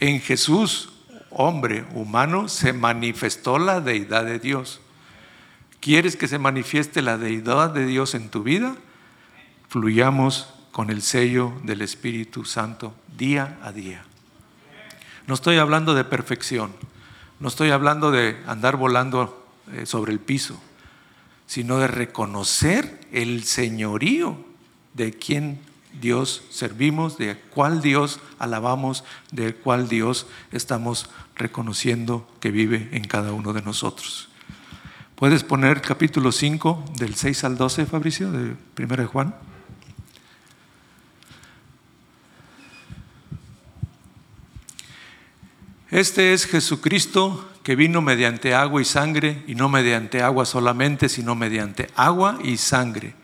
[0.00, 0.88] En Jesús,
[1.28, 4.80] hombre humano, se manifestó la deidad de Dios.
[5.80, 8.76] ¿Quieres que se manifieste la deidad de Dios en tu vida?
[9.68, 14.02] Fluyamos con el sello del Espíritu Santo día a día.
[15.28, 16.72] No estoy hablando de perfección,
[17.38, 20.60] no estoy hablando de andar volando eh, sobre el piso,
[21.46, 24.36] sino de reconocer el señorío
[24.94, 25.60] de quien
[26.00, 33.32] Dios servimos, de cuál Dios alabamos, de cuál Dios estamos reconociendo que vive en cada
[33.32, 34.28] uno de nosotros.
[35.14, 39.36] ¿Puedes poner capítulo 5 del 6 al 12, Fabricio, de 1 de Juan?
[45.94, 51.34] Este es Jesucristo que vino mediante agua y sangre, y no mediante agua solamente, sino
[51.34, 53.14] mediante agua y sangre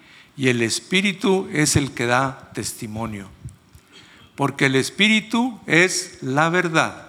[0.40, 3.28] y el Espíritu es el que da testimonio.
[4.36, 7.08] Porque el Espíritu es la verdad.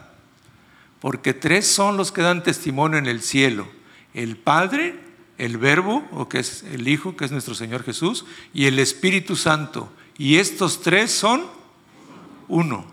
[0.99, 3.69] Porque tres son los que dan testimonio en el cielo.
[4.13, 4.99] El Padre,
[5.37, 9.37] el Verbo, o que es el Hijo, que es nuestro Señor Jesús, y el Espíritu
[9.37, 9.89] Santo.
[10.17, 11.45] Y estos tres son
[12.49, 12.85] uno.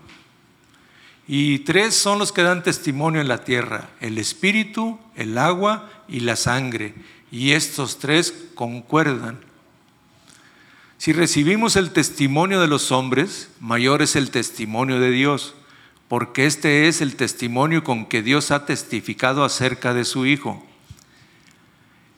[1.31, 6.21] Y tres son los que dan testimonio en la tierra, el Espíritu, el agua y
[6.21, 6.95] la sangre.
[7.31, 9.37] Y estos tres concuerdan.
[10.97, 15.53] Si recibimos el testimonio de los hombres, mayor es el testimonio de Dios,
[16.07, 20.65] porque este es el testimonio con que Dios ha testificado acerca de su Hijo.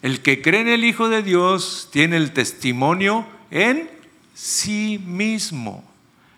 [0.02, 3.92] El que cree en el Hijo de Dios tiene el testimonio en
[4.36, 5.84] sí mismo.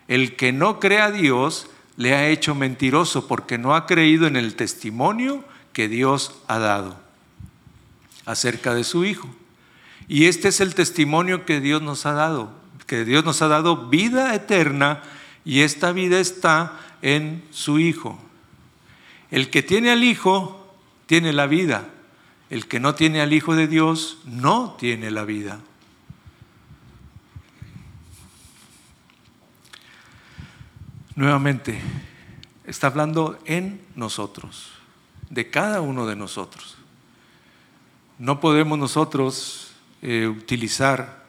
[0.08, 4.36] El que no cree a Dios le ha hecho mentiroso porque no ha creído en
[4.36, 6.96] el testimonio que Dios ha dado
[8.26, 9.28] acerca de su Hijo.
[10.08, 12.52] Y este es el testimonio que Dios nos ha dado,
[12.86, 15.02] que Dios nos ha dado vida eterna
[15.44, 18.18] y esta vida está en su Hijo.
[19.30, 20.74] El que tiene al Hijo
[21.06, 21.88] tiene la vida.
[22.50, 25.60] El que no tiene al Hijo de Dios no tiene la vida.
[31.16, 31.80] Nuevamente,
[32.66, 34.70] está hablando en nosotros,
[35.30, 36.76] de cada uno de nosotros.
[38.18, 39.70] No podemos nosotros
[40.02, 41.22] eh, utilizar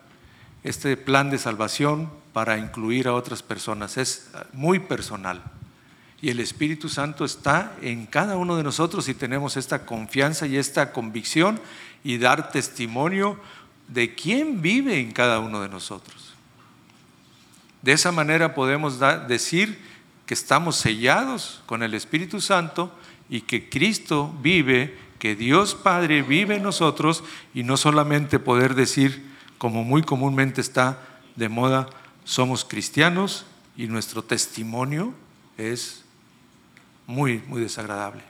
[0.63, 5.43] este plan de salvación para incluir a otras personas, es muy personal.
[6.19, 10.57] Y el Espíritu Santo está en cada uno de nosotros y tenemos esta confianza y
[10.57, 11.59] esta convicción
[12.03, 13.39] y dar testimonio
[13.88, 16.34] de quién vive en cada uno de nosotros.
[17.86, 19.79] De esa manera podemos decir
[20.25, 22.91] que estamos sellados con el Espíritu Santo
[23.29, 27.23] y que Cristo vive, que Dios Padre vive en nosotros
[27.53, 30.99] y no solamente poder decir, como muy comúnmente está
[31.36, 31.88] de moda,
[32.23, 33.45] somos cristianos
[33.77, 35.13] y nuestro testimonio
[35.55, 36.05] es
[37.05, 38.23] muy, muy desagradable.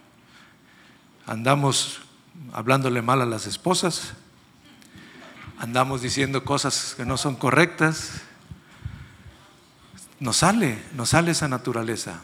[1.25, 2.01] Andamos
[2.51, 4.15] hablándole mal a las esposas,
[5.57, 8.24] andamos diciendo cosas que no son correctas,
[10.19, 12.21] nos sale, nos sale esa naturaleza.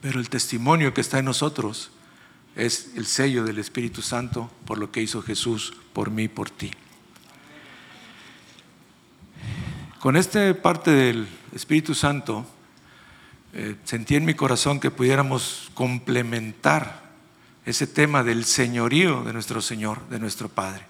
[0.00, 1.90] Pero el testimonio que está en nosotros
[2.56, 6.50] es el sello del Espíritu Santo por lo que hizo Jesús por mí y por
[6.50, 6.70] ti.
[9.98, 12.46] Con esta parte del Espíritu Santo,
[13.52, 17.10] eh, sentí en mi corazón que pudiéramos complementar
[17.66, 20.86] ese tema del señorío de nuestro Señor, de nuestro Padre.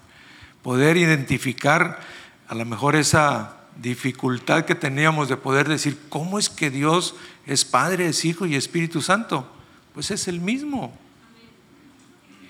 [0.63, 1.99] Poder identificar
[2.47, 7.15] a lo mejor esa dificultad que teníamos de poder decir, ¿cómo es que Dios
[7.45, 9.47] es Padre, es Hijo y Espíritu Santo?
[9.93, 10.97] Pues es el mismo.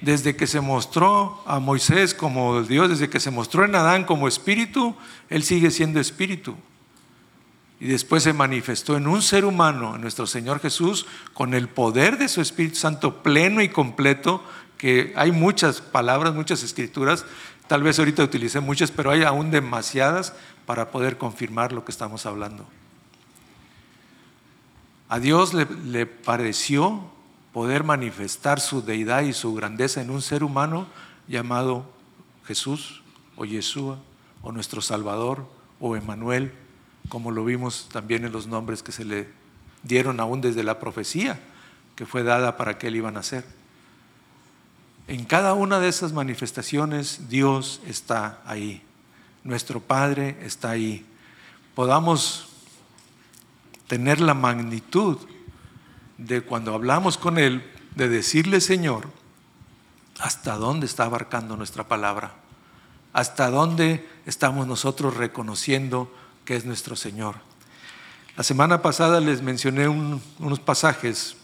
[0.02, 4.28] Desde que se mostró a Moisés como Dios, desde que se mostró en Adán como
[4.28, 4.96] Espíritu,
[5.30, 6.56] Él sigue siendo Espíritu.
[7.80, 12.18] Y después se manifestó en un ser humano, en nuestro Señor Jesús, con el poder
[12.18, 14.44] de su Espíritu Santo pleno y completo,
[14.78, 17.26] que hay muchas palabras, muchas escrituras,
[17.72, 20.34] tal vez ahorita utilicé muchas, pero hay aún demasiadas
[20.66, 22.66] para poder confirmar lo que estamos hablando.
[25.08, 27.02] A Dios le, pareció
[27.54, 30.86] poder manifestar su deidad y su grandeza en un ser humano
[31.30, 31.90] llamado
[32.46, 33.04] Jesús
[33.38, 34.00] o Yeshua
[34.42, 35.48] o nuestro Salvador
[35.80, 36.52] o Emanuel,
[37.08, 39.30] como lo vimos también en los nombres que se le
[39.84, 41.40] dieron aún desde la profecía
[41.96, 43.46] que fue dada para que él iba a nacer.
[45.08, 48.84] En cada una de esas manifestaciones Dios está ahí
[49.44, 51.06] nuestro Padre está ahí.
[51.76, 52.48] Podamos
[53.88, 55.18] tener la magnitud
[56.18, 57.64] de cuando hablamos con Él,
[57.96, 59.10] de decirle, Señor,
[60.20, 62.34] hasta dónde está abarcando nuestra palabra,
[63.14, 66.14] hasta dónde estamos nosotros reconociendo
[66.46, 67.36] que es nuestro Señor.
[68.38, 71.36] La semana pasada les mencioné unos pasajes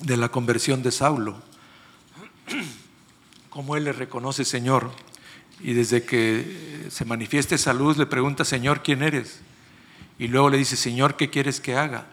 [0.00, 1.36] de la conversión de Saulo,
[3.54, 4.90] cómo él le reconoce Señor
[5.60, 9.38] y desde que se manifiesta esa luz le pregunta, Señor, ¿quién eres?
[10.18, 12.06] Y luego le dice, Señor, ¿qué quieres que haga?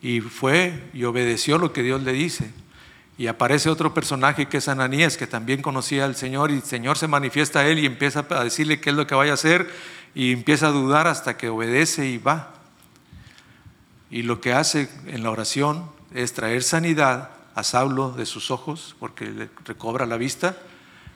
[0.00, 2.52] Y fue y obedeció lo que Dios le dice.
[3.18, 6.96] Y aparece otro personaje que es Ananías, que también conocía al Señor, y el Señor
[6.96, 9.68] se manifiesta a él y empieza a decirle qué es lo que vaya a hacer,
[10.14, 12.54] y empieza a dudar hasta que obedece y va.
[14.12, 18.94] Y lo que hace en la oración es traer sanidad a Saulo de sus ojos,
[19.00, 20.56] porque le recobra la vista,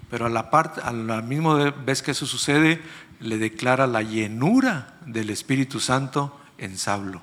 [0.09, 2.81] pero a la, misma vez que eso sucede,
[3.21, 7.21] le declara la llenura del Espíritu Santo en Saulo.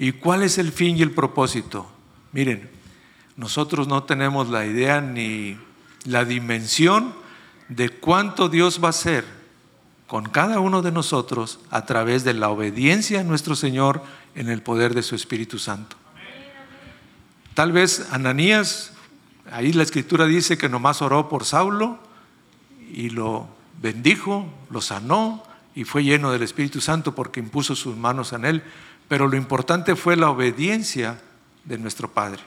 [0.00, 1.88] ¿Y cuál es el fin y el propósito?
[2.32, 2.68] Miren,
[3.36, 5.56] nosotros no tenemos la idea ni
[6.04, 7.14] la dimensión
[7.68, 9.24] de cuánto Dios va a hacer
[10.08, 14.02] con cada uno de nosotros a través de la obediencia a nuestro Señor
[14.34, 15.96] en el poder de su Espíritu Santo.
[17.54, 18.94] Tal vez Ananías
[19.50, 21.98] Ahí la escritura dice que nomás oró por Saulo
[22.92, 23.46] y lo
[23.80, 25.42] bendijo, lo sanó
[25.74, 28.62] y fue lleno del Espíritu Santo porque impuso sus manos en él.
[29.06, 31.20] Pero lo importante fue la obediencia
[31.64, 32.42] de nuestro Padre.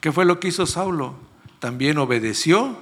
[0.00, 1.14] ¿Qué fue lo que hizo Saulo?
[1.60, 2.76] También obedeció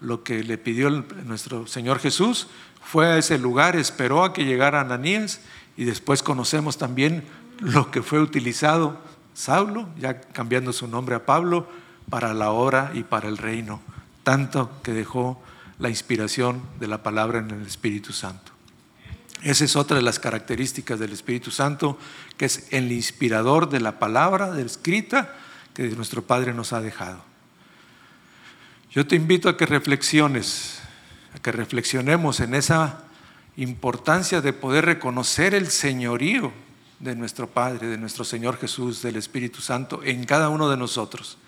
[0.00, 2.46] lo que le pidió nuestro Señor Jesús,
[2.82, 5.40] fue a ese lugar, esperó a que llegara Ananías
[5.76, 7.24] y después conocemos también
[7.58, 8.98] lo que fue utilizado
[9.34, 11.68] Saulo, ya cambiando su nombre a Pablo,
[12.08, 13.80] para la obra y para el reino,
[14.22, 15.40] tanto que dejó
[15.78, 18.52] la inspiración de la palabra en el Espíritu Santo.
[19.42, 21.98] Esa es otra de las características del Espíritu Santo,
[22.36, 25.34] que es el inspirador de la palabra de escrita
[25.72, 27.22] que nuestro Padre nos ha dejado.
[28.90, 30.80] Yo te invito a que reflexiones,
[31.34, 33.04] a que reflexionemos en esa
[33.56, 36.52] importancia de poder reconocer el señorío
[37.00, 41.38] de nuestro Padre, de nuestro Señor Jesús, del Espíritu Santo en cada uno de nosotros.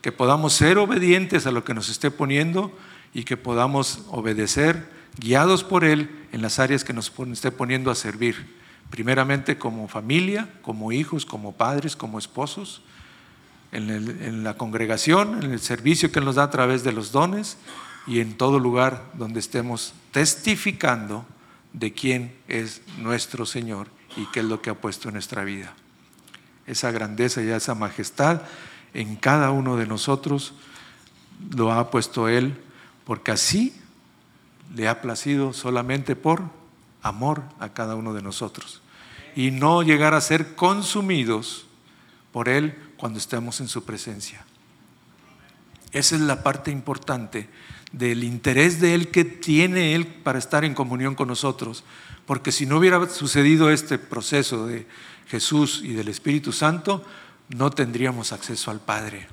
[0.00, 2.76] Que podamos ser obedientes a lo que nos esté poniendo
[3.12, 7.94] y que podamos obedecer, guiados por Él en las áreas que nos esté poniendo a
[7.94, 8.56] servir.
[8.90, 12.82] Primeramente como familia, como hijos, como padres, como esposos,
[13.70, 17.58] en, en la congregación, en el servicio que nos da a través de los dones
[18.06, 21.26] y en todo lugar donde estemos testificando
[21.74, 25.74] de quién es nuestro Señor y qué es lo que ha puesto en nuestra vida.
[26.66, 28.42] Esa grandeza y esa majestad
[28.94, 30.54] en cada uno de nosotros
[31.54, 32.56] lo ha puesto Él,
[33.04, 33.74] porque así
[34.74, 36.42] le ha placido solamente por
[37.02, 38.82] amor a cada uno de nosotros.
[39.34, 41.66] Y no llegar a ser consumidos
[42.32, 44.44] por Él cuando estemos en su presencia.
[45.92, 47.48] Esa es la parte importante
[47.92, 51.84] del interés de Él que tiene Él para estar en comunión con nosotros.
[52.28, 54.86] Porque si no hubiera sucedido este proceso de
[55.28, 57.02] Jesús y del Espíritu Santo,
[57.48, 59.26] no tendríamos acceso al Padre.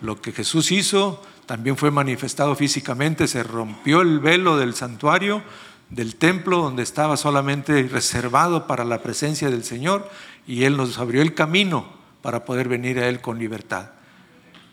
[0.00, 5.44] Lo que Jesús hizo también fue manifestado físicamente, se rompió el velo del santuario,
[5.90, 10.10] del templo donde estaba solamente reservado para la presencia del Señor
[10.48, 11.86] y Él nos abrió el camino
[12.20, 13.90] para poder venir a Él con libertad.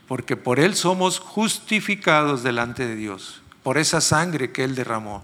[0.07, 5.23] Porque por Él somos justificados delante de Dios, por esa sangre que Él derramó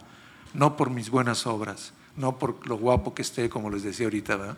[0.53, 4.35] no por mis buenas obras, no por lo guapo que esté, como les decía ahorita,
[4.35, 4.57] ¿verdad?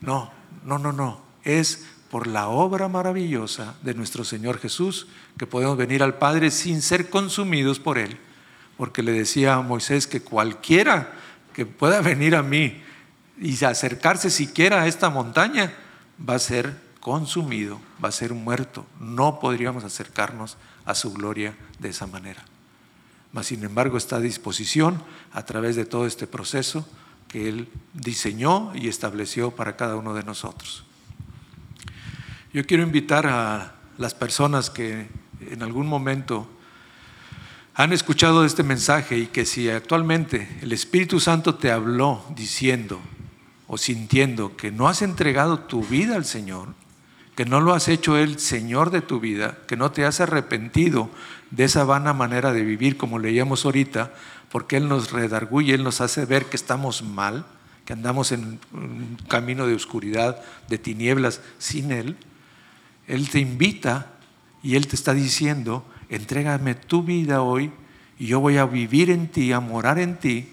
[0.00, 0.30] No,
[0.64, 1.20] no, no, no.
[1.42, 5.06] Es por la obra maravillosa de nuestro Señor Jesús
[5.38, 8.18] que podemos venir al Padre sin ser consumidos por Él.
[8.76, 11.12] Porque le decía a Moisés que cualquiera
[11.54, 12.82] que pueda venir a mí
[13.40, 15.72] y acercarse siquiera a esta montaña
[16.28, 18.86] va a ser consumido, va a ser muerto.
[19.00, 22.44] No podríamos acercarnos a su gloria de esa manera
[23.42, 26.86] sin embargo está a disposición a través de todo este proceso
[27.28, 30.84] que Él diseñó y estableció para cada uno de nosotros.
[32.52, 35.08] Yo quiero invitar a las personas que
[35.50, 36.48] en algún momento
[37.74, 42.98] han escuchado este mensaje y que si actualmente el Espíritu Santo te habló diciendo
[43.66, 46.68] o sintiendo que no has entregado tu vida al Señor,
[47.34, 51.10] que no lo has hecho Él Señor de tu vida, que no te has arrepentido
[51.56, 54.12] de esa vana manera de vivir como leíamos ahorita,
[54.50, 57.46] porque Él nos redarguye, Él nos hace ver que estamos mal,
[57.86, 60.38] que andamos en un camino de oscuridad,
[60.68, 62.16] de tinieblas sin Él.
[63.06, 64.12] Él te invita
[64.62, 67.72] y Él te está diciendo, entrégame tu vida hoy
[68.18, 70.48] y yo voy a vivir en ti, a morar en ti,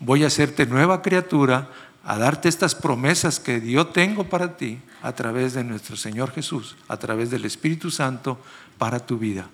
[0.00, 1.70] voy a hacerte nueva criatura,
[2.04, 6.76] a darte estas promesas que yo tengo para ti a través de nuestro Señor Jesús,
[6.88, 8.38] a través del Espíritu Santo
[8.76, 9.48] para tu vida.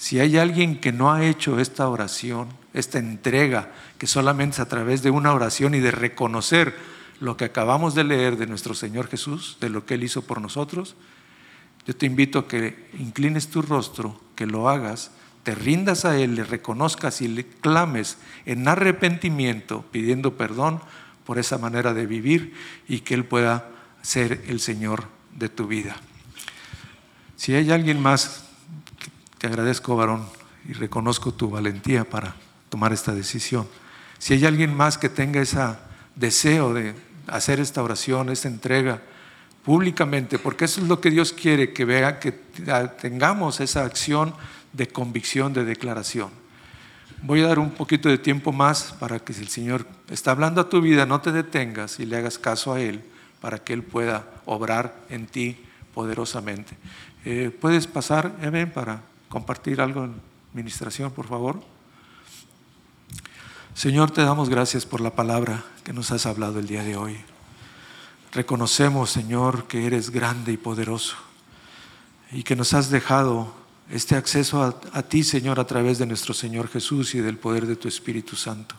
[0.00, 4.66] Si hay alguien que no ha hecho esta oración, esta entrega, que solamente es a
[4.66, 6.74] través de una oración y de reconocer
[7.20, 10.40] lo que acabamos de leer de nuestro Señor Jesús, de lo que Él hizo por
[10.40, 10.96] nosotros,
[11.86, 15.10] yo te invito a que inclines tu rostro, que lo hagas,
[15.42, 20.80] te rindas a Él, le reconozcas y le clames en arrepentimiento, pidiendo perdón
[21.26, 22.54] por esa manera de vivir
[22.88, 23.68] y que Él pueda
[24.00, 25.94] ser el Señor de tu vida.
[27.36, 28.49] Si hay alguien más
[29.40, 30.26] te agradezco, varón,
[30.68, 32.36] y reconozco tu valentía para
[32.68, 33.66] tomar esta decisión.
[34.18, 35.58] Si hay alguien más que tenga ese
[36.14, 36.94] deseo de
[37.26, 39.00] hacer esta oración, esta entrega
[39.64, 42.32] públicamente, porque eso es lo que Dios quiere, que vea que
[43.00, 44.34] tengamos esa acción
[44.74, 46.28] de convicción, de declaración.
[47.22, 50.60] Voy a dar un poquito de tiempo más para que si el Señor está hablando
[50.60, 53.02] a tu vida, no te detengas y le hagas caso a Él
[53.40, 55.64] para que Él pueda obrar en ti
[55.94, 56.76] poderosamente.
[57.24, 59.00] Eh, ¿Puedes pasar, Eben, para
[59.30, 60.20] compartir algo en
[60.52, 61.62] administración, por favor?
[63.74, 67.16] Señor, te damos gracias por la palabra que nos has hablado el día de hoy.
[68.32, 71.16] Reconocemos, Señor, que eres grande y poderoso
[72.32, 73.54] y que nos has dejado
[73.90, 77.66] este acceso a, a, ti, Señor, a través de nuestro Señor Jesús y del poder
[77.66, 78.74] de tu Espíritu Santo.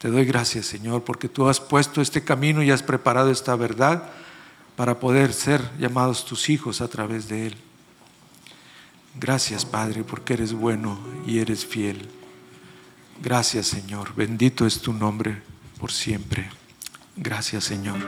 [0.00, 4.10] Te doy gracias, Señor, porque tú has puesto este camino y has preparado esta verdad
[4.74, 7.56] para poder ser llamados tus hijos a través de él.
[9.18, 12.08] Gracias, Padre, porque eres bueno y eres fiel.
[13.22, 14.14] Gracias, Señor.
[14.14, 15.42] Bendito es tu nombre
[15.78, 16.48] por siempre.
[17.16, 17.98] Gracias, Señor.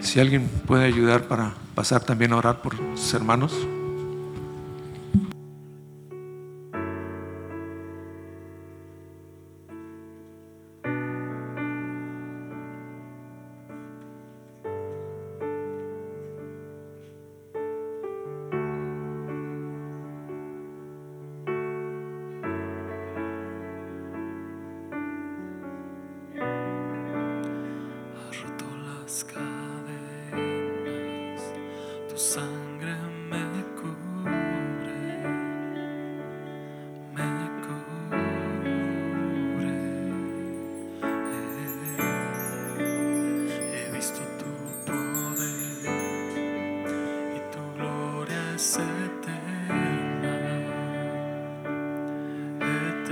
[0.00, 3.52] Si alguien puede ayudar para pasar también a orar por sus hermanos.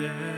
[0.00, 0.29] there.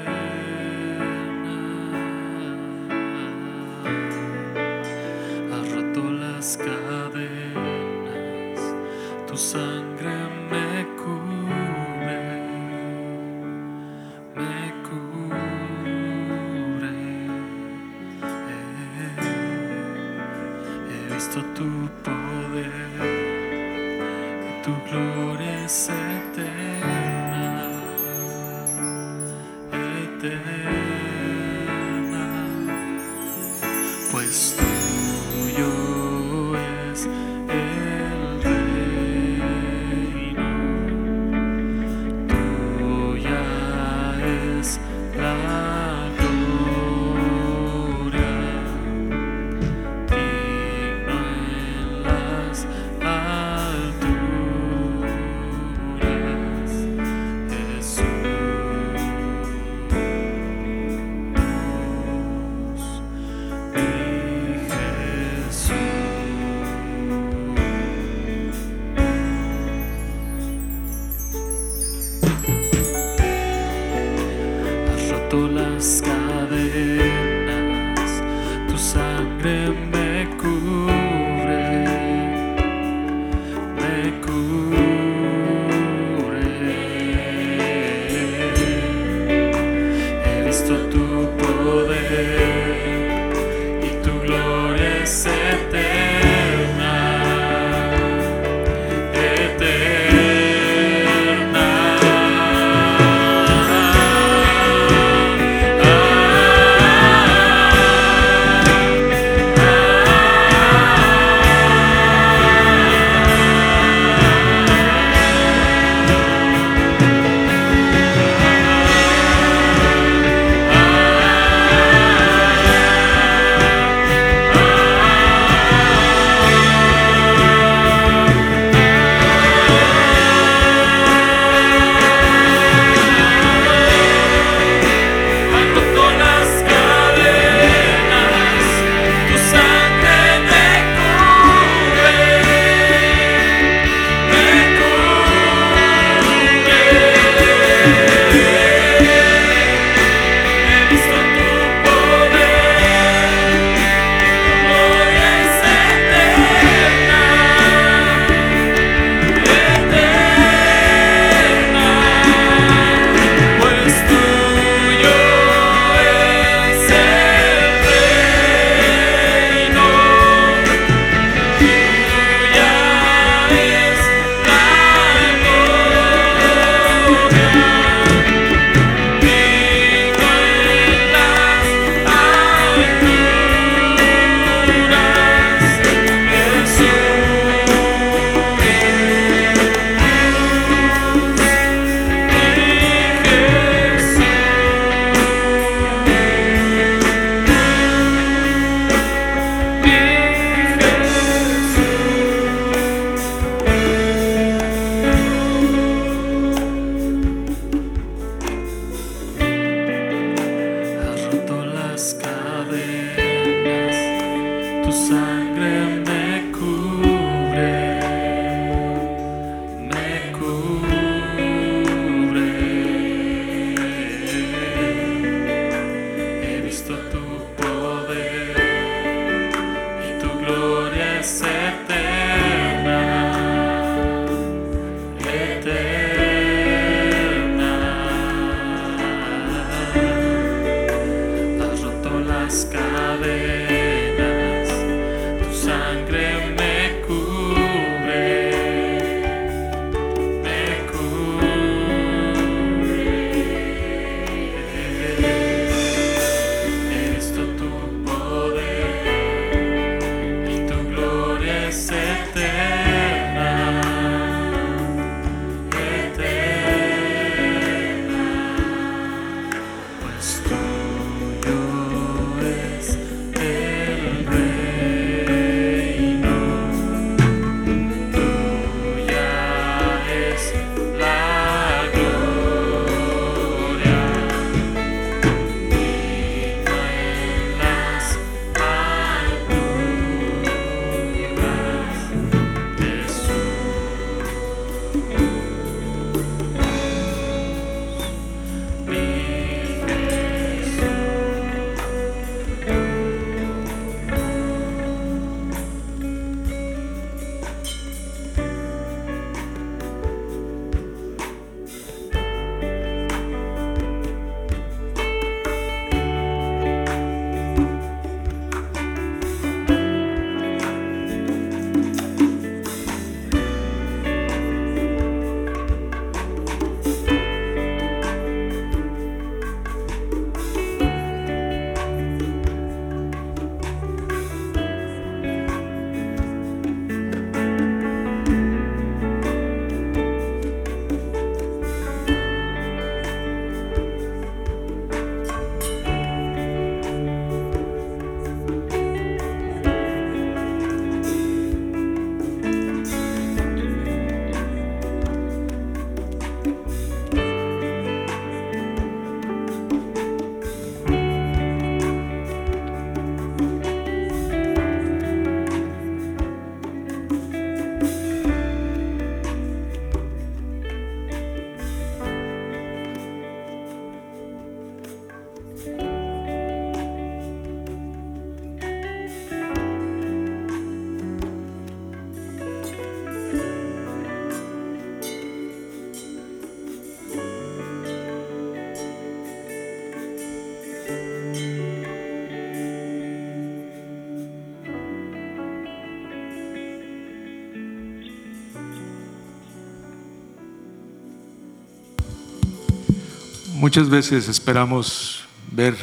[403.63, 405.77] Muchas veces esperamos ver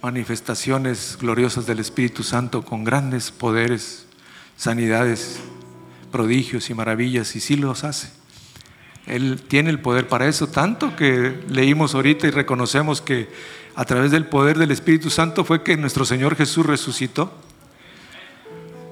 [0.00, 4.06] manifestaciones gloriosas del Espíritu Santo con grandes poderes,
[4.56, 5.40] sanidades,
[6.12, 8.10] prodigios y maravillas, y sí los hace.
[9.06, 13.28] Él tiene el poder para eso, tanto que leímos ahorita y reconocemos que
[13.74, 17.32] a través del poder del Espíritu Santo fue que nuestro Señor Jesús resucitó.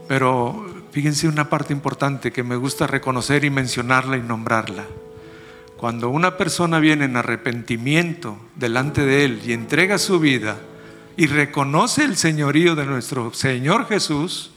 [0.08, 4.84] Pero fíjense una parte importante que me gusta reconocer y mencionarla y nombrarla.
[5.82, 10.56] Cuando una persona viene en arrepentimiento delante de Él y entrega su vida
[11.16, 14.52] y reconoce el señorío de nuestro Señor Jesús,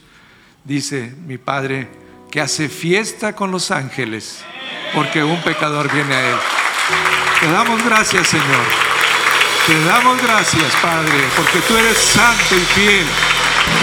[0.62, 1.88] dice mi Padre
[2.30, 4.44] que hace fiesta con los ángeles
[4.94, 6.36] porque un pecador viene a Él.
[7.40, 8.64] Te damos gracias, Señor.
[9.66, 13.06] Te damos gracias, Padre, porque tú eres santo y fiel.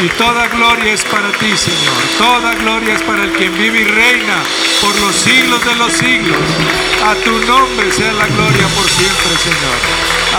[0.04, 1.94] Y toda gloria es para ti, Señor.
[2.18, 4.38] Toda gloria es para el quien vive y reina
[4.82, 6.38] por los siglos de los siglos.
[7.06, 9.78] A tu nombre sea la gloria por siempre, Señor.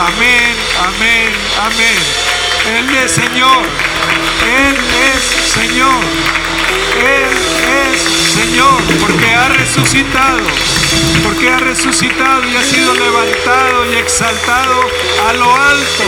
[0.07, 2.35] Amén, amén, amén.
[2.79, 3.63] Él es Señor.
[4.45, 4.77] Él
[5.13, 6.44] es Señor.
[7.01, 7.29] Él
[7.93, 8.01] es
[8.35, 10.43] Señor porque ha resucitado.
[11.23, 14.81] Porque ha resucitado y ha sido levantado y exaltado
[15.29, 16.05] a lo alto.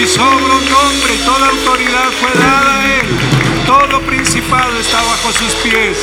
[0.00, 3.06] Y sobre un nombre toda autoridad fue dada a Él.
[3.66, 5.98] Todo principado está bajo sus pies.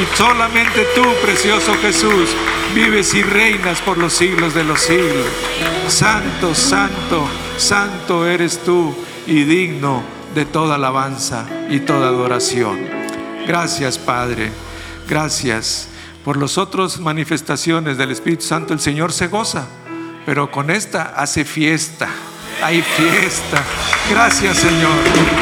[0.00, 2.30] Y solamente tú, precioso Jesús,
[2.74, 5.26] vives y reinas por los siglos de los siglos.
[5.88, 8.94] Santo, santo, santo eres tú
[9.26, 10.02] y digno
[10.34, 12.97] de toda alabanza y toda adoración.
[13.48, 14.52] Gracias, Padre.
[15.08, 15.88] Gracias.
[16.22, 19.66] Por las otras manifestaciones del Espíritu Santo el Señor se goza,
[20.26, 22.08] pero con esta hace fiesta.
[22.62, 23.64] Hay fiesta.
[24.10, 24.92] Gracias, Señor.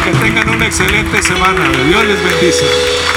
[0.05, 1.69] Que tengan una excelente semana.
[1.89, 3.16] Dios les bendice.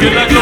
[0.00, 0.39] Que